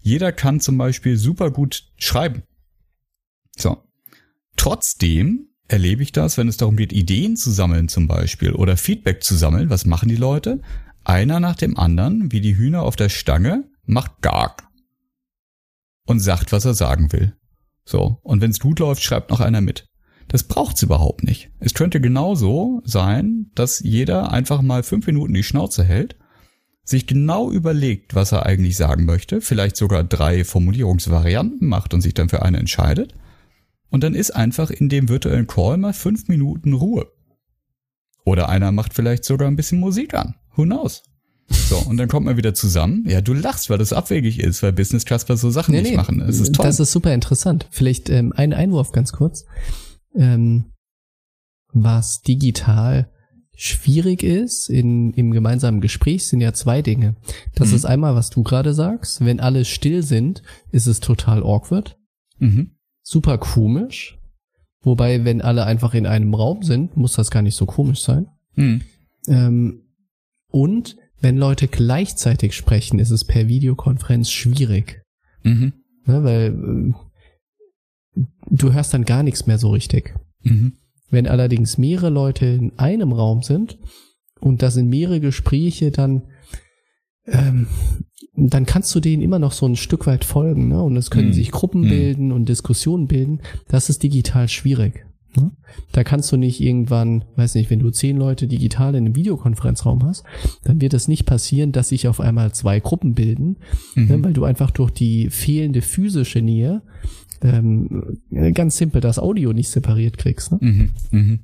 [0.00, 2.44] Jeder kann zum Beispiel super gut schreiben.
[3.56, 3.82] So.
[4.56, 9.22] Trotzdem erlebe ich das, wenn es darum geht, Ideen zu sammeln zum Beispiel oder Feedback
[9.22, 9.70] zu sammeln.
[9.70, 10.62] Was machen die Leute?
[11.04, 14.68] Einer nach dem anderen, wie die Hühner auf der Stange, macht Garg
[16.06, 17.36] und sagt, was er sagen will.
[17.84, 19.87] So, und wenn es gut läuft, schreibt noch einer mit.
[20.28, 21.50] Das braucht's überhaupt nicht.
[21.58, 26.16] Es könnte genauso sein, dass jeder einfach mal fünf Minuten die Schnauze hält,
[26.84, 32.14] sich genau überlegt, was er eigentlich sagen möchte, vielleicht sogar drei Formulierungsvarianten macht und sich
[32.14, 33.14] dann für eine entscheidet
[33.90, 37.06] und dann ist einfach in dem virtuellen Call mal fünf Minuten Ruhe.
[38.24, 40.34] Oder einer macht vielleicht sogar ein bisschen Musik an.
[40.54, 41.02] Who knows?
[41.50, 43.04] So, und dann kommt man wieder zusammen.
[43.08, 45.96] Ja, du lachst, weil das abwegig ist, weil Business Casper so Sachen nee, nicht nee,
[45.96, 46.18] machen.
[46.18, 46.66] Das ist toll.
[46.66, 47.66] Das ist super interessant.
[47.70, 49.46] Vielleicht ähm, ein Einwurf ganz kurz.
[50.14, 50.72] Ähm,
[51.72, 53.10] was digital
[53.54, 57.16] schwierig ist in, im gemeinsamen Gespräch sind ja zwei Dinge.
[57.54, 57.74] Das mhm.
[57.74, 59.24] ist einmal, was du gerade sagst.
[59.24, 61.98] Wenn alle still sind, ist es total awkward.
[62.38, 62.78] Mhm
[63.08, 64.18] super komisch.
[64.82, 68.28] Wobei, wenn alle einfach in einem Raum sind, muss das gar nicht so komisch sein.
[68.54, 68.82] Mhm.
[69.26, 69.82] Ähm,
[70.50, 75.02] und wenn Leute gleichzeitig sprechen, ist es per Videokonferenz schwierig.
[75.42, 75.72] Mhm.
[76.06, 76.92] Ja, weil äh,
[78.14, 80.14] du hörst dann gar nichts mehr so richtig.
[80.42, 80.74] Mhm.
[81.10, 83.78] Wenn allerdings mehrere Leute in einem Raum sind
[84.40, 86.22] und da sind mehrere Gespräche, dann
[87.26, 87.66] ähm,
[88.34, 90.80] dann kannst du denen immer noch so ein Stück weit folgen, ne?
[90.80, 91.32] Und es können mhm.
[91.34, 91.88] sich Gruppen mhm.
[91.88, 93.40] bilden und Diskussionen bilden.
[93.68, 95.04] Das ist digital schwierig.
[95.36, 95.52] Ne?
[95.92, 100.02] Da kannst du nicht irgendwann, weiß nicht, wenn du zehn Leute digital in einem Videokonferenzraum
[100.04, 100.24] hast,
[100.64, 103.58] dann wird es nicht passieren, dass sich auf einmal zwei Gruppen bilden,
[103.94, 104.02] ne?
[104.02, 104.08] mhm.
[104.08, 104.24] ne?
[104.24, 106.82] weil du einfach durch die fehlende physische Nähe
[107.42, 108.18] ähm,
[108.54, 110.52] ganz simpel das Audio nicht separiert kriegst.
[110.52, 110.58] Ne?
[110.60, 110.90] Mhm.
[111.10, 111.38] Mhm.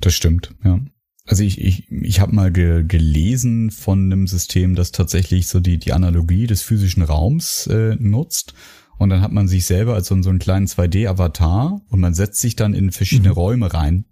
[0.00, 0.80] Das stimmt, ja.
[1.26, 5.76] Also ich, ich, ich habe mal ge, gelesen von einem System, das tatsächlich so die,
[5.78, 8.54] die Analogie des physischen Raums äh, nutzt.
[8.98, 12.40] Und dann hat man sich selber als so, so einen kleinen 2D-Avatar und man setzt
[12.40, 13.34] sich dann in verschiedene mhm.
[13.34, 14.04] Räume rein.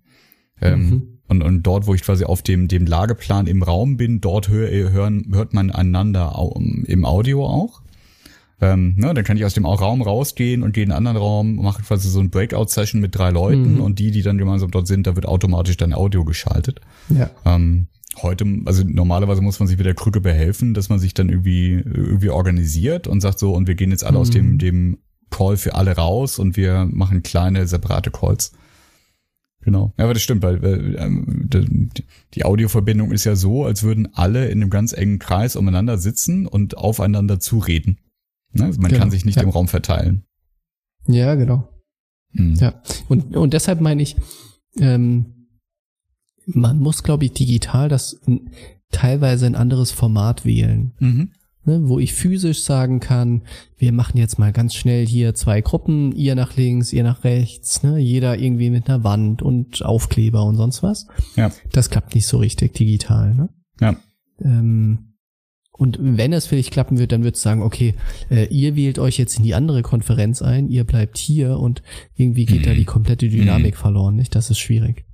[0.60, 1.02] Ähm, mhm.
[1.28, 4.68] und, und dort, wo ich quasi auf dem, dem Lageplan im Raum bin, dort hör,
[4.90, 6.36] hören, hört man einander
[6.84, 7.82] im Audio auch.
[8.60, 11.56] Ähm, ne, dann kann ich aus dem Raum rausgehen und gehe in einen anderen Raum,
[11.56, 13.80] mache quasi so ein Breakout-Session mit drei Leuten mhm.
[13.80, 16.80] und die, die dann gemeinsam dort sind, da wird automatisch dann Audio geschaltet.
[17.08, 17.30] Ja.
[17.44, 17.88] Ähm,
[18.22, 21.72] heute, also normalerweise muss man sich mit der Krücke behelfen, dass man sich dann irgendwie,
[21.72, 24.22] irgendwie organisiert und sagt so, und wir gehen jetzt alle mhm.
[24.22, 24.58] aus dem, mhm.
[24.58, 24.98] dem
[25.30, 28.52] Call für alle raus und wir machen kleine, separate Calls.
[29.62, 29.94] Genau.
[29.98, 31.48] Ja, aber das stimmt, weil, weil ähm,
[32.34, 36.46] die Audioverbindung ist ja so, als würden alle in einem ganz engen Kreis umeinander sitzen
[36.46, 37.98] und aufeinander zureden.
[38.54, 38.72] Ne?
[38.78, 38.98] Man genau.
[38.98, 39.42] kann sich nicht ja.
[39.42, 40.24] im Raum verteilen.
[41.06, 41.68] Ja, genau.
[42.32, 42.54] Hm.
[42.56, 42.82] Ja.
[43.08, 44.16] Und, und deshalb meine ich,
[44.78, 45.48] ähm,
[46.46, 48.20] man muss, glaube ich, digital das
[48.90, 50.92] teilweise ein anderes Format wählen.
[50.98, 51.30] Mhm.
[51.66, 53.40] Ne, wo ich physisch sagen kann,
[53.78, 57.82] wir machen jetzt mal ganz schnell hier zwei Gruppen, ihr nach links, ihr nach rechts,
[57.82, 61.06] ne, jeder irgendwie mit einer Wand und Aufkleber und sonst was.
[61.36, 61.50] Ja.
[61.72, 63.34] Das klappt nicht so richtig digital.
[63.34, 63.48] Ne?
[63.80, 63.96] Ja.
[64.42, 65.13] Ähm,
[65.76, 67.94] und wenn es vielleicht klappen wird, dann wird es sagen, okay,
[68.30, 71.82] äh, ihr wählt euch jetzt in die andere Konferenz ein, ihr bleibt hier und
[72.14, 72.64] irgendwie geht mhm.
[72.64, 73.78] da die komplette Dynamik mhm.
[73.78, 74.36] verloren, nicht?
[74.36, 75.04] Das ist schwierig.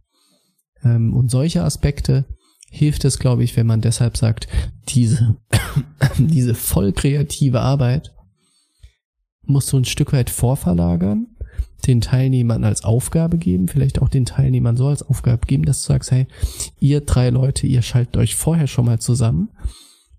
[0.85, 2.27] Ähm, und solche Aspekte
[2.71, 4.49] hilft es, glaube ich, wenn man deshalb sagt,
[4.89, 5.39] diese,
[6.19, 8.13] diese voll kreative Arbeit
[9.43, 11.27] muss so ein Stück weit vorverlagern,
[11.87, 15.95] den Teilnehmern als Aufgabe geben, vielleicht auch den Teilnehmern so als Aufgabe geben, dass du
[15.95, 16.27] sagst, hey,
[16.81, 19.49] ihr drei Leute, ihr schaltet euch vorher schon mal zusammen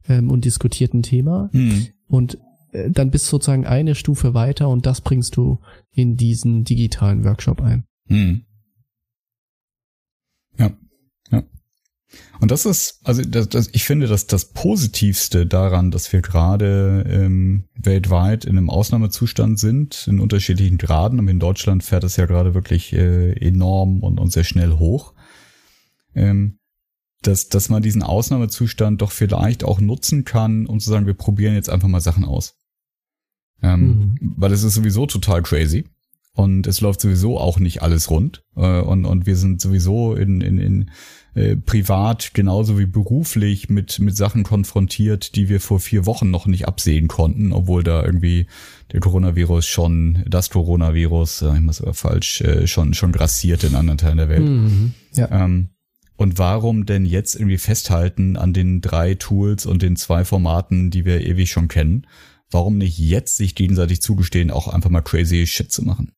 [0.08, 1.88] ähm, und diskutiert ein Thema Hm.
[2.08, 2.38] und
[2.72, 5.60] äh, dann bist du sozusagen eine Stufe weiter und das bringst du
[5.91, 7.86] in diesen digitalen Workshop ein.
[8.08, 8.43] Hm.
[10.58, 10.72] Ja,
[11.32, 11.43] ja.
[12.39, 17.06] Und das ist, also das, das, ich finde, dass das Positivste daran, dass wir gerade
[17.08, 22.26] ähm, weltweit in einem Ausnahmezustand sind, in unterschiedlichen Graden, aber in Deutschland fährt es ja
[22.26, 25.14] gerade wirklich äh, enorm und, und sehr schnell hoch,
[26.16, 26.58] ähm,
[27.22, 31.53] dass, dass man diesen Ausnahmezustand doch vielleicht auch nutzen kann, um zu sagen, wir probieren
[31.53, 32.55] jetzt einfach mal Sachen aus.
[33.61, 35.86] Ähm, Weil es ist sowieso total crazy.
[36.34, 38.43] Und es läuft sowieso auch nicht alles rund.
[38.55, 40.91] Äh, und, und wir sind sowieso in, in, in
[41.34, 46.45] äh, privat genauso wie beruflich mit, mit Sachen konfrontiert, die wir vor vier Wochen noch
[46.45, 48.47] nicht absehen konnten, obwohl da irgendwie
[48.93, 53.76] der Coronavirus schon, das Coronavirus, äh, ich muss aber falsch, äh, schon, schon grassiert in
[53.76, 54.47] anderen Teilen der Welt.
[54.47, 54.93] Mhm.
[55.13, 55.30] Ja.
[55.32, 55.69] Ähm,
[56.22, 61.03] und warum denn jetzt irgendwie festhalten an den drei Tools und den zwei Formaten, die
[61.03, 62.05] wir ewig schon kennen?
[62.51, 66.11] Warum nicht jetzt sich gegenseitig zugestehen, auch einfach mal crazy Shit zu machen?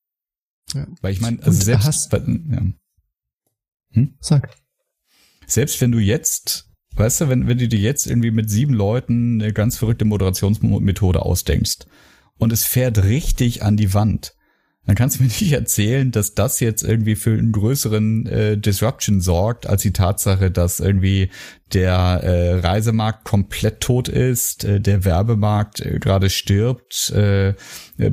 [0.73, 0.87] Ja.
[1.01, 4.57] Weil ich meine, also Und selbst, hast- ja, Sag.
[5.47, 9.41] selbst wenn du jetzt, weißt du, wenn, wenn du dir jetzt irgendwie mit sieben Leuten
[9.41, 11.85] eine ganz verrückte Moderationsmethode ausdenkst
[12.37, 14.35] und es fährt richtig an die Wand,
[14.85, 19.21] dann kannst du mir nicht erzählen, dass das jetzt irgendwie für einen größeren äh, Disruption
[19.21, 21.29] sorgt, als die Tatsache, dass irgendwie
[21.73, 27.53] der äh, Reisemarkt komplett tot ist, äh, der Werbemarkt äh, gerade stirbt, äh,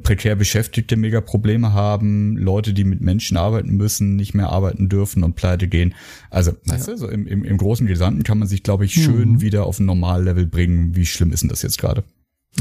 [0.03, 5.25] prekär Beschäftigte mega Probleme haben, Leute, die mit Menschen arbeiten müssen, nicht mehr arbeiten dürfen
[5.25, 5.95] und pleite gehen.
[6.31, 9.33] Also, weißt du, so im, im, im großen Gesamten kann man sich, glaube ich, schön
[9.33, 9.41] Mhm.
[9.41, 10.95] wieder auf ein Normallevel bringen.
[10.95, 12.05] Wie schlimm ist denn das jetzt gerade?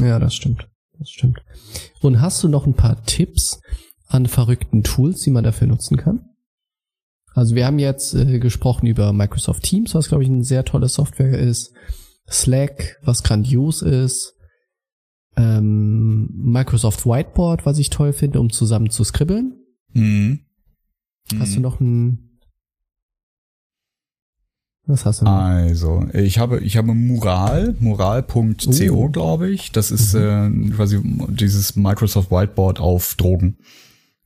[0.00, 0.68] Ja, das stimmt.
[0.98, 1.42] Das stimmt.
[2.00, 3.60] Und hast du noch ein paar Tipps
[4.10, 6.26] an verrückten Tools, die man dafür nutzen kann?
[7.34, 10.88] Also wir haben jetzt äh, gesprochen über Microsoft Teams, was glaube ich eine sehr tolle
[10.88, 11.72] Software ist.
[12.28, 14.34] Slack, was grandios ist.
[15.36, 19.54] Ähm, Microsoft Whiteboard, was ich toll finde, um zusammen zu skribbeln.
[19.92, 20.40] Mhm.
[21.38, 21.54] Hast Mhm.
[21.54, 22.26] du noch ein...
[24.86, 25.30] Was hast du noch?
[25.32, 28.50] Also, ich habe, ich habe Mural, mural.co,
[28.92, 29.08] Uh.
[29.10, 29.70] glaube ich.
[29.70, 33.58] Das ist äh, quasi dieses Microsoft Whiteboard auf Drogen.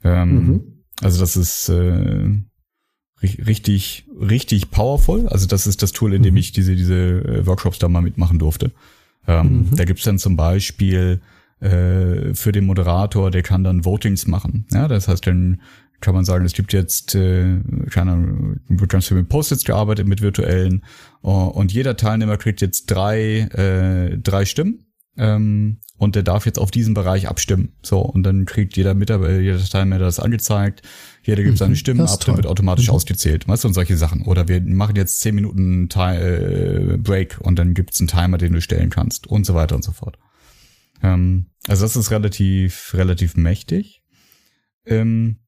[0.05, 0.61] Ähm, Mhm.
[1.03, 2.29] Also das ist äh,
[3.21, 5.27] ri- richtig, richtig powerful.
[5.29, 6.39] Also das ist das Tool, in dem Mhm.
[6.39, 8.71] ich diese, diese äh, Workshops da mal mitmachen durfte.
[9.27, 9.77] Ähm, Mhm.
[9.77, 11.21] Da gibt's dann zum Beispiel
[11.61, 14.67] äh, für den Moderator, der kann dann Votings machen.
[14.73, 15.61] Ja, das heißt, dann
[16.01, 17.59] kann man sagen, es gibt jetzt, äh,
[17.91, 20.85] keine Ahnung, wird ganz viel mit Post-its gearbeitet, mit virtuellen,
[21.23, 24.85] äh, und jeder Teilnehmer kriegt jetzt drei, äh, drei Stimmen,
[25.17, 27.73] ähm, und der darf jetzt auf diesen Bereich abstimmen.
[27.83, 30.83] So, und dann kriegt jeder Mitarbeiter, jeder Teilnehmer das angezeigt,
[31.23, 32.95] jeder gibt seine Mhm, Stimmen das ist ab, dann wird automatisch Mhm.
[32.95, 34.23] ausgezählt, weißt du, und solche Sachen.
[34.23, 38.53] Oder wir machen jetzt zehn Minuten Ti- äh, Break und dann gibt's einen Timer, den
[38.53, 40.19] du stellen kannst und so weiter und so fort.
[41.03, 44.03] Ähm, also das ist relativ, relativ mächtig.
[44.87, 45.39] Ähm,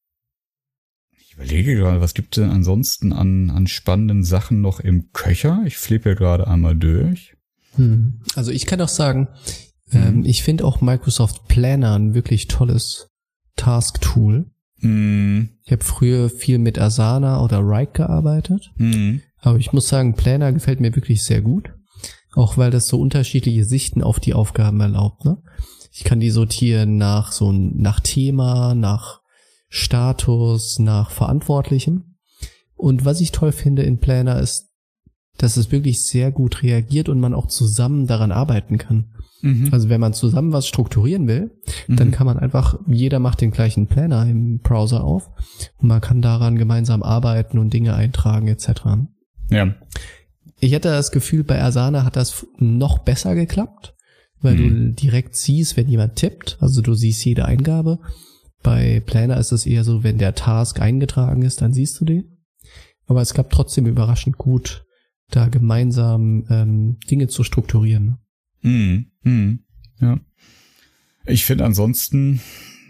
[1.18, 5.62] ich überlege gerade, was gibt denn ansonsten an, an spannenden Sachen noch im Köcher?
[5.66, 7.35] Ich flippe ja gerade einmal durch.
[7.76, 8.20] Hm.
[8.34, 9.28] Also ich kann auch sagen,
[9.92, 9.98] Mhm.
[10.02, 13.08] ähm, ich finde auch Microsoft Planner ein wirklich tolles
[13.56, 14.50] Task-Tool.
[14.80, 20.14] Hm, Ich habe früher viel mit Asana oder Wrike gearbeitet, hm, aber ich muss sagen,
[20.14, 21.70] Planner gefällt mir wirklich sehr gut.
[22.34, 25.24] Auch weil das so unterschiedliche Sichten auf die Aufgaben erlaubt.
[25.24, 25.38] Ne?
[25.92, 29.20] Ich kann die sortieren nach so nach Thema, nach
[29.70, 32.16] Status, nach Verantwortlichem.
[32.74, 34.66] Und was ich toll finde in Planner ist,
[35.38, 39.06] dass es wirklich sehr gut reagiert und man auch zusammen daran arbeiten kann.
[39.42, 39.68] mhm.
[39.70, 41.50] Also wenn man zusammen was strukturieren will,
[41.88, 42.12] dann Mhm.
[42.12, 45.30] kann man einfach, jeder macht den gleichen Planner im Browser auf
[45.78, 49.06] und man kann daran gemeinsam arbeiten und Dinge eintragen etc.
[49.50, 49.74] Ja.
[50.58, 53.94] Ich hatte das Gefühl, bei Asana hat das noch besser geklappt,
[54.40, 54.58] weil Mhm.
[54.58, 57.98] du direkt siehst, wenn jemand tippt, also du siehst jede Eingabe.
[58.62, 62.38] Bei Planner ist es eher so, wenn der Task eingetragen ist, dann siehst du den.
[63.06, 64.85] Aber es klappt trotzdem überraschend gut,
[65.30, 68.18] da gemeinsam ähm, Dinge zu strukturieren.
[68.60, 69.60] Hm, hm,
[70.00, 70.20] ja.
[71.26, 72.40] Ich finde ansonsten,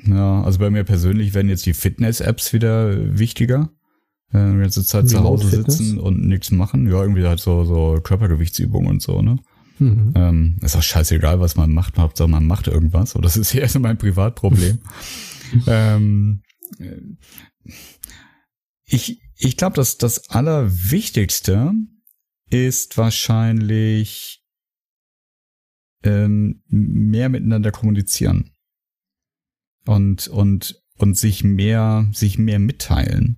[0.06, 3.70] ja, also bei mir persönlich werden jetzt die Fitness-Apps wieder wichtiger.
[4.32, 5.78] Äh, die ganze Zeit zu Hause Fitness?
[5.78, 6.86] sitzen und nichts machen.
[6.86, 9.38] Ja, irgendwie halt so, so Körpergewichtsübungen und so, ne?
[9.78, 10.12] Mhm.
[10.14, 11.98] Ähm, ist auch scheißegal, was man macht.
[11.98, 13.14] Hauptsache man macht irgendwas.
[13.14, 14.78] Und das ist eher so mein Privatproblem.
[15.66, 16.42] ähm,
[16.78, 17.72] äh,
[18.84, 21.72] ich ich glaube, dass das Allerwichtigste
[22.50, 24.42] ist wahrscheinlich
[26.02, 28.52] ähm, mehr miteinander kommunizieren.
[29.86, 33.36] Und, und und sich mehr, sich mehr mitteilen.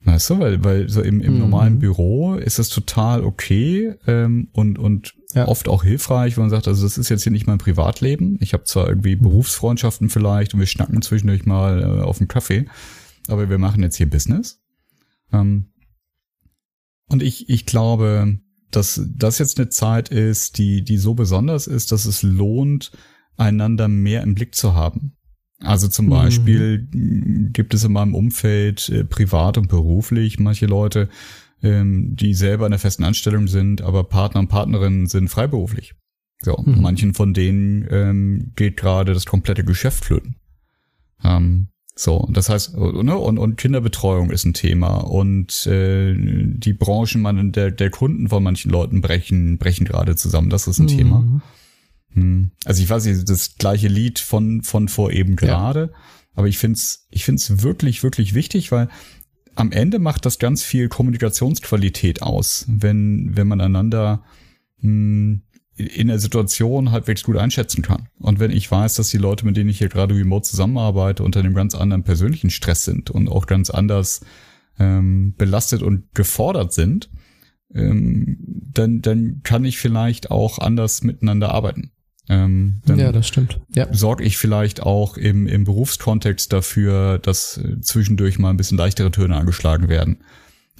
[0.00, 1.38] Weißt du, weil, weil so im, im Mhm.
[1.40, 5.48] normalen Büro ist das total okay ähm, und, und Ja.
[5.48, 8.38] oft auch hilfreich, wenn man sagt, also das ist jetzt hier nicht mein Privatleben.
[8.40, 9.16] Ich habe zwar irgendwie.
[9.16, 12.66] Berufsfreundschaften vielleicht und wir schnacken zwischendurch mal äh, auf dem Kaffee,
[13.28, 14.60] aber wir machen jetzt hier Business.
[15.32, 15.72] Ähm,
[17.08, 18.38] und ich, ich glaube,
[18.70, 22.92] dass das jetzt eine Zeit ist, die, die so besonders ist, dass es lohnt,
[23.36, 25.14] einander mehr im Blick zu haben.
[25.60, 26.10] Also zum Mhm.
[26.10, 31.08] Beispiel mh, gibt es in meinem Umfeld äh, privat und beruflich manche Leute,
[31.62, 35.94] ähm, die selber in einer festen Anstellung sind, aber Partner und Partnerinnen sind freiberuflich.
[36.40, 36.80] So, Mhm.
[36.80, 40.36] manchen von denen ähm, geht gerade das komplette Geschäft flöten.
[41.24, 41.68] Ähm,
[41.98, 47.20] so, das heißt, äh, ne, und, und Kinderbetreuung ist ein Thema und äh, die Branchen
[47.20, 50.48] man, der, der Kunden von manchen Leuten brechen, brechen gerade zusammen.
[50.48, 51.18] Das ist ein Thema.
[51.18, 51.42] Mhm.
[52.12, 52.50] Hm.
[52.64, 55.92] Also ich weiß nicht, das gleiche Lied von, von vor eben gerade,
[56.34, 58.88] aber ich find's, ich find's wirklich, wirklich wichtig, weil
[59.56, 64.22] am Ende macht das ganz viel Kommunikationsqualität aus, wenn, wenn man einander
[64.78, 65.42] hm,
[65.78, 68.08] in der Situation halbwegs gut einschätzen kann.
[68.18, 71.40] Und wenn ich weiß, dass die Leute, mit denen ich hier gerade remote zusammenarbeite, unter
[71.40, 74.22] einem ganz anderen persönlichen Stress sind und auch ganz anders
[74.78, 77.10] ähm, belastet und gefordert sind,
[77.74, 78.38] ähm,
[78.72, 81.92] dann, dann kann ich vielleicht auch anders miteinander arbeiten.
[82.28, 83.60] Ähm, dann Ja, das stimmt.
[83.74, 83.86] Ja.
[83.92, 89.10] sorge ich vielleicht auch im, im Berufskontext dafür, dass äh, zwischendurch mal ein bisschen leichtere
[89.10, 90.18] Töne angeschlagen werden.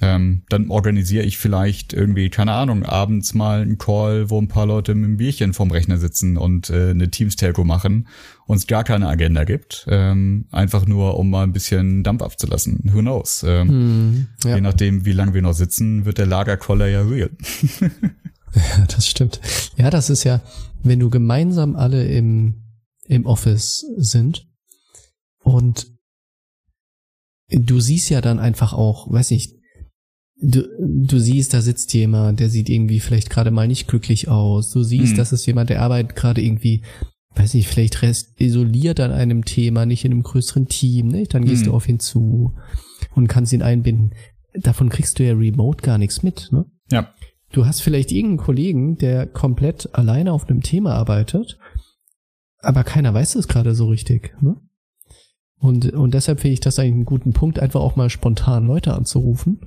[0.01, 4.65] Ähm, dann organisiere ich vielleicht irgendwie, keine Ahnung, abends mal einen Call, wo ein paar
[4.65, 8.07] Leute mit einem Bierchen vorm Rechner sitzen und äh, eine Teams-Telco machen
[8.45, 9.85] und es gar keine Agenda gibt.
[9.89, 12.79] Ähm, einfach nur, um mal ein bisschen Dampf abzulassen.
[12.93, 13.43] Who knows?
[13.47, 14.27] Ähm.
[14.43, 14.61] Je Ja.
[14.61, 17.31] nachdem, wie lange wir noch sitzen, wird der Lagerkoller ja real.
[18.55, 19.39] ja, das stimmt.
[19.77, 20.41] Ja, das ist ja,
[20.83, 22.63] wenn du gemeinsam alle im,
[23.07, 24.47] im Office sind
[25.39, 25.87] und
[27.49, 29.58] du siehst ja dann einfach auch, weiß nicht,
[30.41, 34.71] du, du siehst, da sitzt jemand, der sieht irgendwie vielleicht gerade mal nicht glücklich aus.
[34.71, 35.17] Du siehst, Mhm.
[35.17, 36.83] das ist jemand, der arbeitet gerade irgendwie,
[37.35, 41.23] weiß nicht, vielleicht rest isoliert an einem Thema, nicht in einem größeren Team, ne?
[41.25, 41.67] Dann gehst Mhm.
[41.67, 42.53] du auf ihn zu
[43.15, 44.13] und kannst ihn einbinden.
[44.53, 46.65] Davon kriegst du ja remote gar nichts mit, ne?
[46.91, 47.13] Ja.
[47.51, 51.57] Du hast vielleicht irgendeinen Kollegen, der komplett alleine auf einem Thema arbeitet,
[52.59, 54.35] aber keiner weiß es gerade so richtig.
[54.41, 54.55] Ne?
[55.59, 58.93] Und, und deshalb finde ich das eigentlich einen guten Punkt, einfach auch mal spontan Leute
[58.93, 59.61] anzurufen.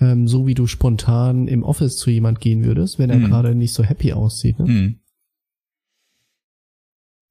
[0.00, 3.24] Ähm, so wie du spontan im Office zu jemand gehen würdest, wenn er Mhm.
[3.24, 4.58] gerade nicht so happy aussieht.
[4.58, 4.66] Ne?
[4.66, 5.00] Hm.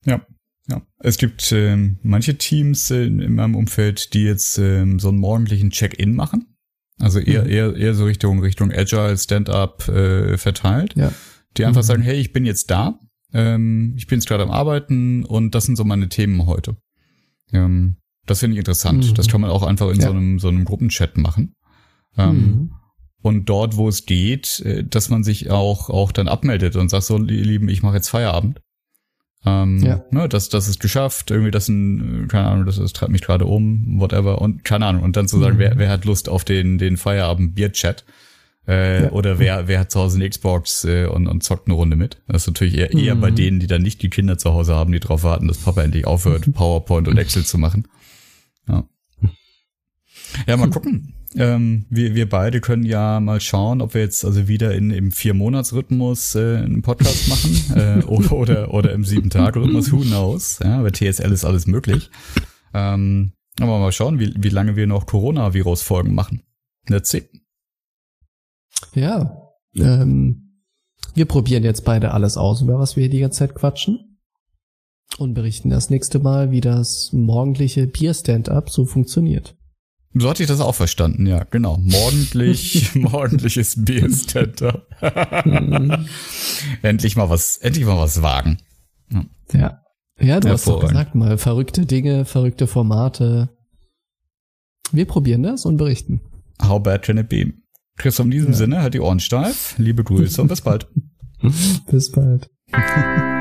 [0.06, 0.26] Ja,
[0.70, 0.82] ja.
[1.00, 5.70] Es gibt ähm, manche Teams äh, in meinem Umfeld, die jetzt ähm, so einen morgendlichen
[5.72, 6.54] Check-in machen.
[7.00, 7.50] Also eher, Mhm.
[7.50, 10.96] eher, eher so Richtung, Richtung Agile, Stand-up äh, verteilt.
[10.96, 11.14] Ja.
[11.56, 11.86] Die einfach Mhm.
[11.88, 13.00] sagen, hey, ich bin jetzt da,
[13.34, 16.78] ähm, ich bin jetzt gerade am Arbeiten und das sind so meine Themen heute.
[17.54, 19.10] Ähm, das finde ich interessant.
[19.10, 19.14] Mhm.
[19.14, 20.10] Das kann man auch einfach in so Ja.
[20.12, 21.54] einem, so einem Gruppenchat machen.
[22.18, 22.72] Ähm, Mhm.
[23.22, 27.04] und dort, wo es geht, äh, dass man sich auch, auch dann abmeldet und sagt
[27.04, 28.60] so, ihr Lieben, ich mache jetzt Feierabend.
[29.46, 30.04] Ähm, Ja.
[30.12, 33.22] ne, das, das ist geschafft, irgendwie das ein, äh, keine Ahnung, das, das treibt mich
[33.22, 35.60] gerade um, whatever, und keine Ahnung, und dann zu sagen, Mhm.
[35.60, 38.04] wer, wer hat Lust auf den, den Feierabend-Bier-Chat?
[38.68, 39.12] Äh, Ja.
[39.12, 42.18] Oder wer, wer hat zu Hause eine Xbox äh, und, und zockt eine Runde mit?
[42.28, 43.22] Das ist natürlich eher, eher Mhm.
[43.22, 45.84] bei denen, die dann nicht die Kinder zu Hause haben, die darauf warten, dass Papa
[45.84, 47.88] endlich aufhört, PowerPoint und Excel zu machen.
[48.68, 48.84] Ja,
[50.48, 51.14] ja mal gucken.
[51.38, 55.12] Ähm, wir, wir beide können ja mal schauen, ob wir jetzt also wieder in, im
[55.12, 60.60] Vier-Monats-Rhythmus äh, einen Podcast machen äh, oder, oder, oder im Sieben-Tage-Rhythmus, who knows.
[60.64, 62.10] Ja, bei TSL ist alles möglich.
[62.74, 66.44] Ähm, aber mal schauen, wie, wie lange wir noch Coronavirus-Folgen machen.
[66.88, 67.30] Let's see.
[68.94, 69.52] Ja.
[69.76, 70.64] Ähm,
[71.14, 74.20] wir probieren jetzt beide alles aus, über was wir hier die ganze Zeit quatschen.
[75.18, 79.56] Und berichten das nächste Mal, wie das morgendliche Bier-Stand-up so funktioniert.
[80.14, 81.78] So hatte ich das auch verstanden, ja, genau.
[81.78, 84.84] Morgendlich, morgendliches Bierständer.
[86.82, 88.58] endlich mal was, endlich mal was wagen.
[89.54, 89.82] Ja.
[90.20, 93.50] Ja, du hast doch gesagt mal, verrückte Dinge, verrückte Formate.
[94.92, 96.22] Wir probieren das und berichten.
[96.64, 97.54] How bad can it be?
[97.98, 98.58] Chris, in diesem Ja.
[98.58, 99.76] Sinne, halt die Ohren steif.
[99.78, 100.88] Liebe Grüße und bis bald.
[101.92, 102.50] Bis bald.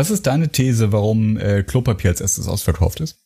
[0.00, 3.18] Was ist deine These, warum äh, Klopapier als erstes ausverkauft ist?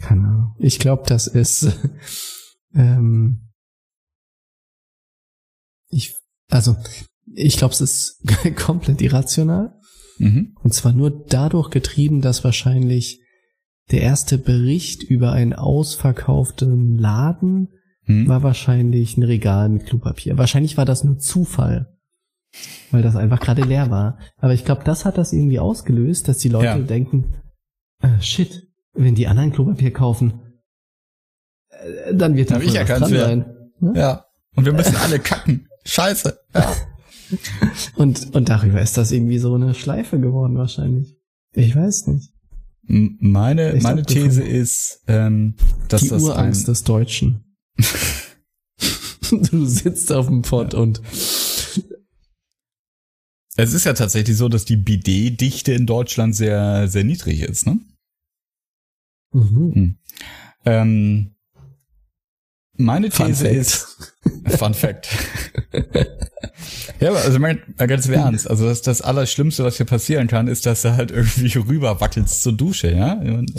[0.00, 0.56] Keine Ahnung.
[0.58, 1.68] Ich glaube, das ist
[2.74, 3.52] ähm,
[5.90, 6.16] ich
[6.50, 6.74] also
[7.32, 8.20] ich glaube, es ist
[8.56, 9.78] komplett irrational.
[10.18, 10.56] Mhm.
[10.60, 13.20] Und zwar nur dadurch getrieben, dass wahrscheinlich
[13.92, 17.68] der erste Bericht über einen ausverkauften Laden
[18.06, 18.28] Hm.
[18.28, 20.36] war wahrscheinlich ein Regal mit Klopapier.
[20.36, 21.93] Wahrscheinlich war das nur Zufall,
[22.90, 24.18] weil das einfach gerade leer war.
[24.38, 26.78] Aber ich glaube, das hat das irgendwie ausgelöst, dass die Leute Ja.
[26.78, 27.34] denken,
[28.02, 30.40] äh, shit, wenn die anderen Klopapier kaufen,
[31.70, 33.08] äh, dann wird da ich ja mehr.
[33.26, 33.44] sein.
[33.80, 33.92] Ne?
[33.96, 34.24] Ja.
[34.56, 35.68] Und wir müssen alle kacken.
[35.84, 36.38] Scheiße.
[36.54, 36.72] Ja.
[37.96, 41.16] Und, und darüber ist das irgendwie so eine Schleife geworden wahrscheinlich.
[41.52, 42.30] Ich weiß nicht.
[42.82, 45.56] Meine, Ich meine glaub, These ist, ähm,
[45.88, 47.56] dass die das Urangst ein, des Deutschen.
[49.30, 51.00] du sitzt auf dem Pott und
[53.56, 57.78] es ist ja tatsächlich so, dass die Bidet-Dichte in Deutschland sehr, sehr niedrig ist, ne?
[59.32, 59.98] mhm.
[60.64, 61.34] Ähm,
[62.76, 63.56] meine Fun These Fact.
[63.56, 65.08] ist, Fun Fact.
[67.00, 70.48] ja, aber also mein, ganz im Ernst, also das, das Allerschlimmste, was hier passieren kann,
[70.48, 73.12] ist, dass du halt irgendwie rüber wackelst zur Dusche, ja?
[73.12, 73.52] Und,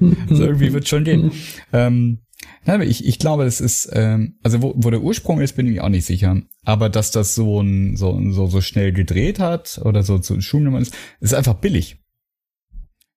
[0.00, 1.32] ähm, so irgendwie wird schon gehen.
[1.72, 2.20] Ähm,
[2.66, 5.84] ich, ich glaube, das ist, ähm, also wo, wo der Ursprung ist, bin ich mir
[5.84, 6.40] auch nicht sicher.
[6.64, 10.74] Aber dass das so ein, so, so, so schnell gedreht hat oder so zu Schuhen
[10.76, 11.98] ist, ist einfach billig.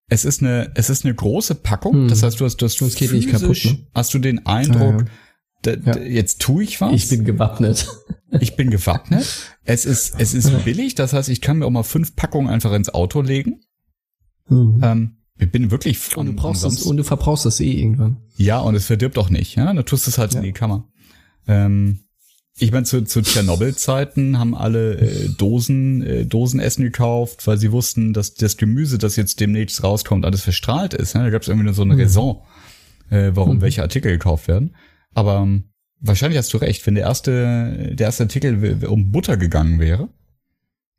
[0.08, 1.94] Es ist eine, es ist eine große Packung.
[1.94, 2.08] Hm.
[2.08, 3.86] Das heißt, du hast, du hast Das geht nicht kaputt, ne?
[3.94, 5.06] Hast du den Eindruck,
[5.64, 5.76] Ja, Ja.
[5.76, 6.92] da, jetzt tue ich was?
[6.92, 7.88] ich bin gewappnet.
[8.40, 9.26] ich bin gewappnet.
[9.64, 10.94] Es ist, es ist billig.
[10.94, 13.60] Das heißt, ich kann mir auch mal fünf Packungen einfach ins Auto legen.
[14.48, 14.80] Mhm.
[14.82, 18.16] Ähm, ich bin wirklich und du brauchst Samstag- und du verbrauchst es eh irgendwann.
[18.36, 19.72] Ja, und es verdirbt auch nicht, ja.
[19.72, 20.42] Da tust du es halt in Ja.
[20.44, 20.88] die Kammer.
[21.46, 22.00] Ähm,
[22.58, 28.12] ich meine, zu, zu Tschernobyl-Zeiten haben alle äh, Dosen, äh, Dosenessen gekauft, weil sie wussten,
[28.12, 31.14] dass das Gemüse, das jetzt demnächst rauskommt, alles verstrahlt ist.
[31.14, 31.22] Ja?
[31.22, 32.00] Da gab es irgendwie nur so eine Mhm.
[32.00, 32.42] Raison,
[33.10, 33.60] äh, warum Mhm.
[33.62, 34.76] welche Artikel gekauft werden.
[35.14, 35.64] Aber ähm,
[36.00, 40.08] wahrscheinlich hast du recht, wenn der erste, der erste Artikel um Butter gegangen wäre,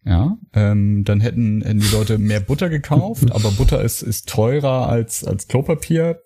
[0.05, 4.89] ja, ähm, dann hätten, hätten die Leute mehr Butter gekauft, aber Butter ist, ist teurer
[4.89, 6.19] als, als Klopapier,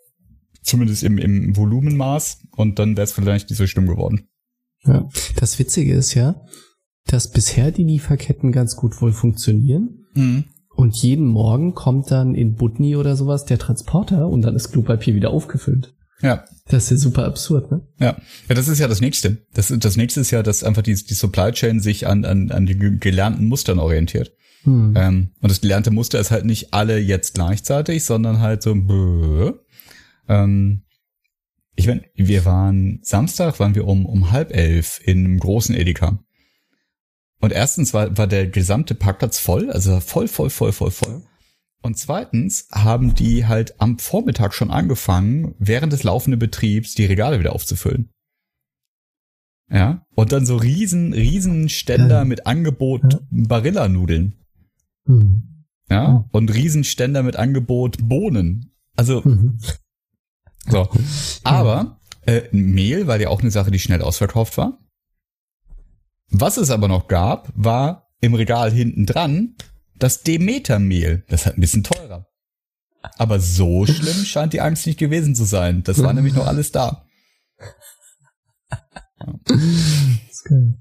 [0.64, 4.28] zumindest im, im Volumenmaß, und dann wäre es vielleicht nicht so schlimm geworden.
[4.84, 5.08] Ja.
[5.40, 6.42] Das Witzige ist ja,
[7.06, 10.06] dass bisher die Lieferketten ganz gut wohl funktionieren.
[10.76, 15.16] Und jeden Morgen kommt dann in Budni oder sowas der Transporter und dann ist Klopapier
[15.16, 15.96] wieder aufgefüllt.
[16.22, 17.82] Ja, Das ist ja super absurd, ne?
[17.99, 18.18] ja.
[18.49, 19.45] Ja, das ist ja das Nächste.
[19.53, 22.65] Das, das Nächste ist ja, dass einfach die, die Supply Chain sich an, an, an
[22.65, 24.32] den ge- gelernten Mustern orientiert.
[24.63, 24.93] Hm.
[24.97, 29.53] Ähm, und das gelernte Muster ist halt nicht alle jetzt gleichzeitig, sondern halt so, bö.
[30.28, 30.82] Ähm,
[31.76, 36.20] ich meine, wir waren, Samstag waren wir um, um halb elf in einem großen Edeka.
[37.39, 41.22] Und erstens war, war der gesamte Parkplatz voll, also voll, voll, voll, voll, voll.
[41.88, 47.40] Und zweitens haben die halt am Vormittag schon angefangen, während des laufenden Betriebs die Regale
[47.40, 48.10] wieder aufzufüllen.
[49.72, 50.06] Ja.
[50.14, 52.26] Und dann so riesen, riesen Ständer Ja.
[52.26, 53.22] mit Angebot.
[53.32, 54.36] Barilla-Nudeln.
[55.06, 55.64] Hm.
[55.90, 56.26] Ja.
[56.34, 58.74] Und Riesenständer mit Angebot Bohnen.
[58.98, 59.58] Also, Mhm.
[60.68, 60.90] so.
[61.46, 64.78] Aber äh, Mehl war ja auch eine Sache, die schnell ausverkauft war.
[66.32, 69.56] Was es aber noch gab, war im Regal hinten dran
[70.00, 71.24] das Demeter-Mehl.
[71.30, 72.28] Das ist halt ein bisschen teurer.
[73.18, 75.84] Aber so schlimm scheint die Angst nicht gewesen zu sein.
[75.84, 77.06] Das war nämlich noch alles da.
[79.45, 80.76] Das ist geil.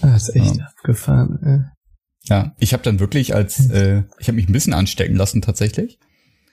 [0.00, 0.66] Ah, das ist echt Ja.
[0.66, 1.38] abgefahren.
[1.42, 1.76] Äh.
[2.28, 5.98] Ja, ich habe dann wirklich als, äh, ich habe mich ein bisschen anstecken lassen tatsächlich.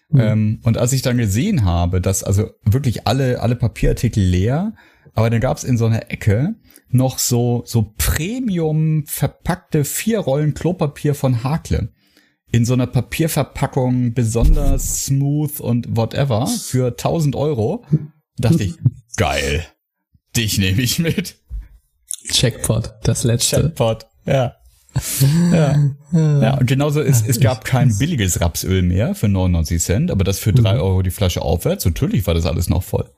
[0.10, 0.20] Mhm.
[0.20, 4.74] Ähm, und als ich dann gesehen habe, dass also wirklich alle, alle Papierartikel leer,
[5.16, 6.56] aber dann gab's in so einer Ecke
[6.94, 11.90] noch so, so Premium verpackte vier Rollen Klopapier von Hakle.
[12.52, 17.84] In so einer Papierverpackung besonders smooth und whatever für 1000 Euro.
[18.38, 18.76] dachte ich,
[19.18, 19.66] geil.
[20.36, 21.38] Dich nehme ich mit.
[22.32, 23.62] Jackpot, das letzte.
[23.62, 24.06] Chatbot.
[24.26, 24.56] Ja.
[25.52, 25.76] Ja.
[26.12, 30.38] Ja, und genauso ist, es gab kein billiges Rapsöl mehr für 99 Cent, aber das
[30.38, 31.86] für drei Euro die Flasche aufwärts.
[31.86, 33.10] Natürlich war das alles noch voll.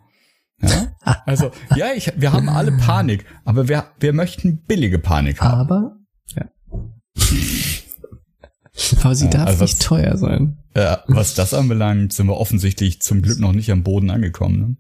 [0.62, 0.88] Ja?
[1.26, 5.60] Also, ja, ich, wir haben alle Panik, aber wir, wir möchten billige Panik haben.
[5.60, 5.98] Aber,
[6.36, 6.46] ja.
[9.02, 10.58] Aber sie darf also nicht was- teuer sein.
[10.76, 14.78] Ja, was das anbelangt, sind wir offensichtlich zum Glück noch nicht am Boden angekommen.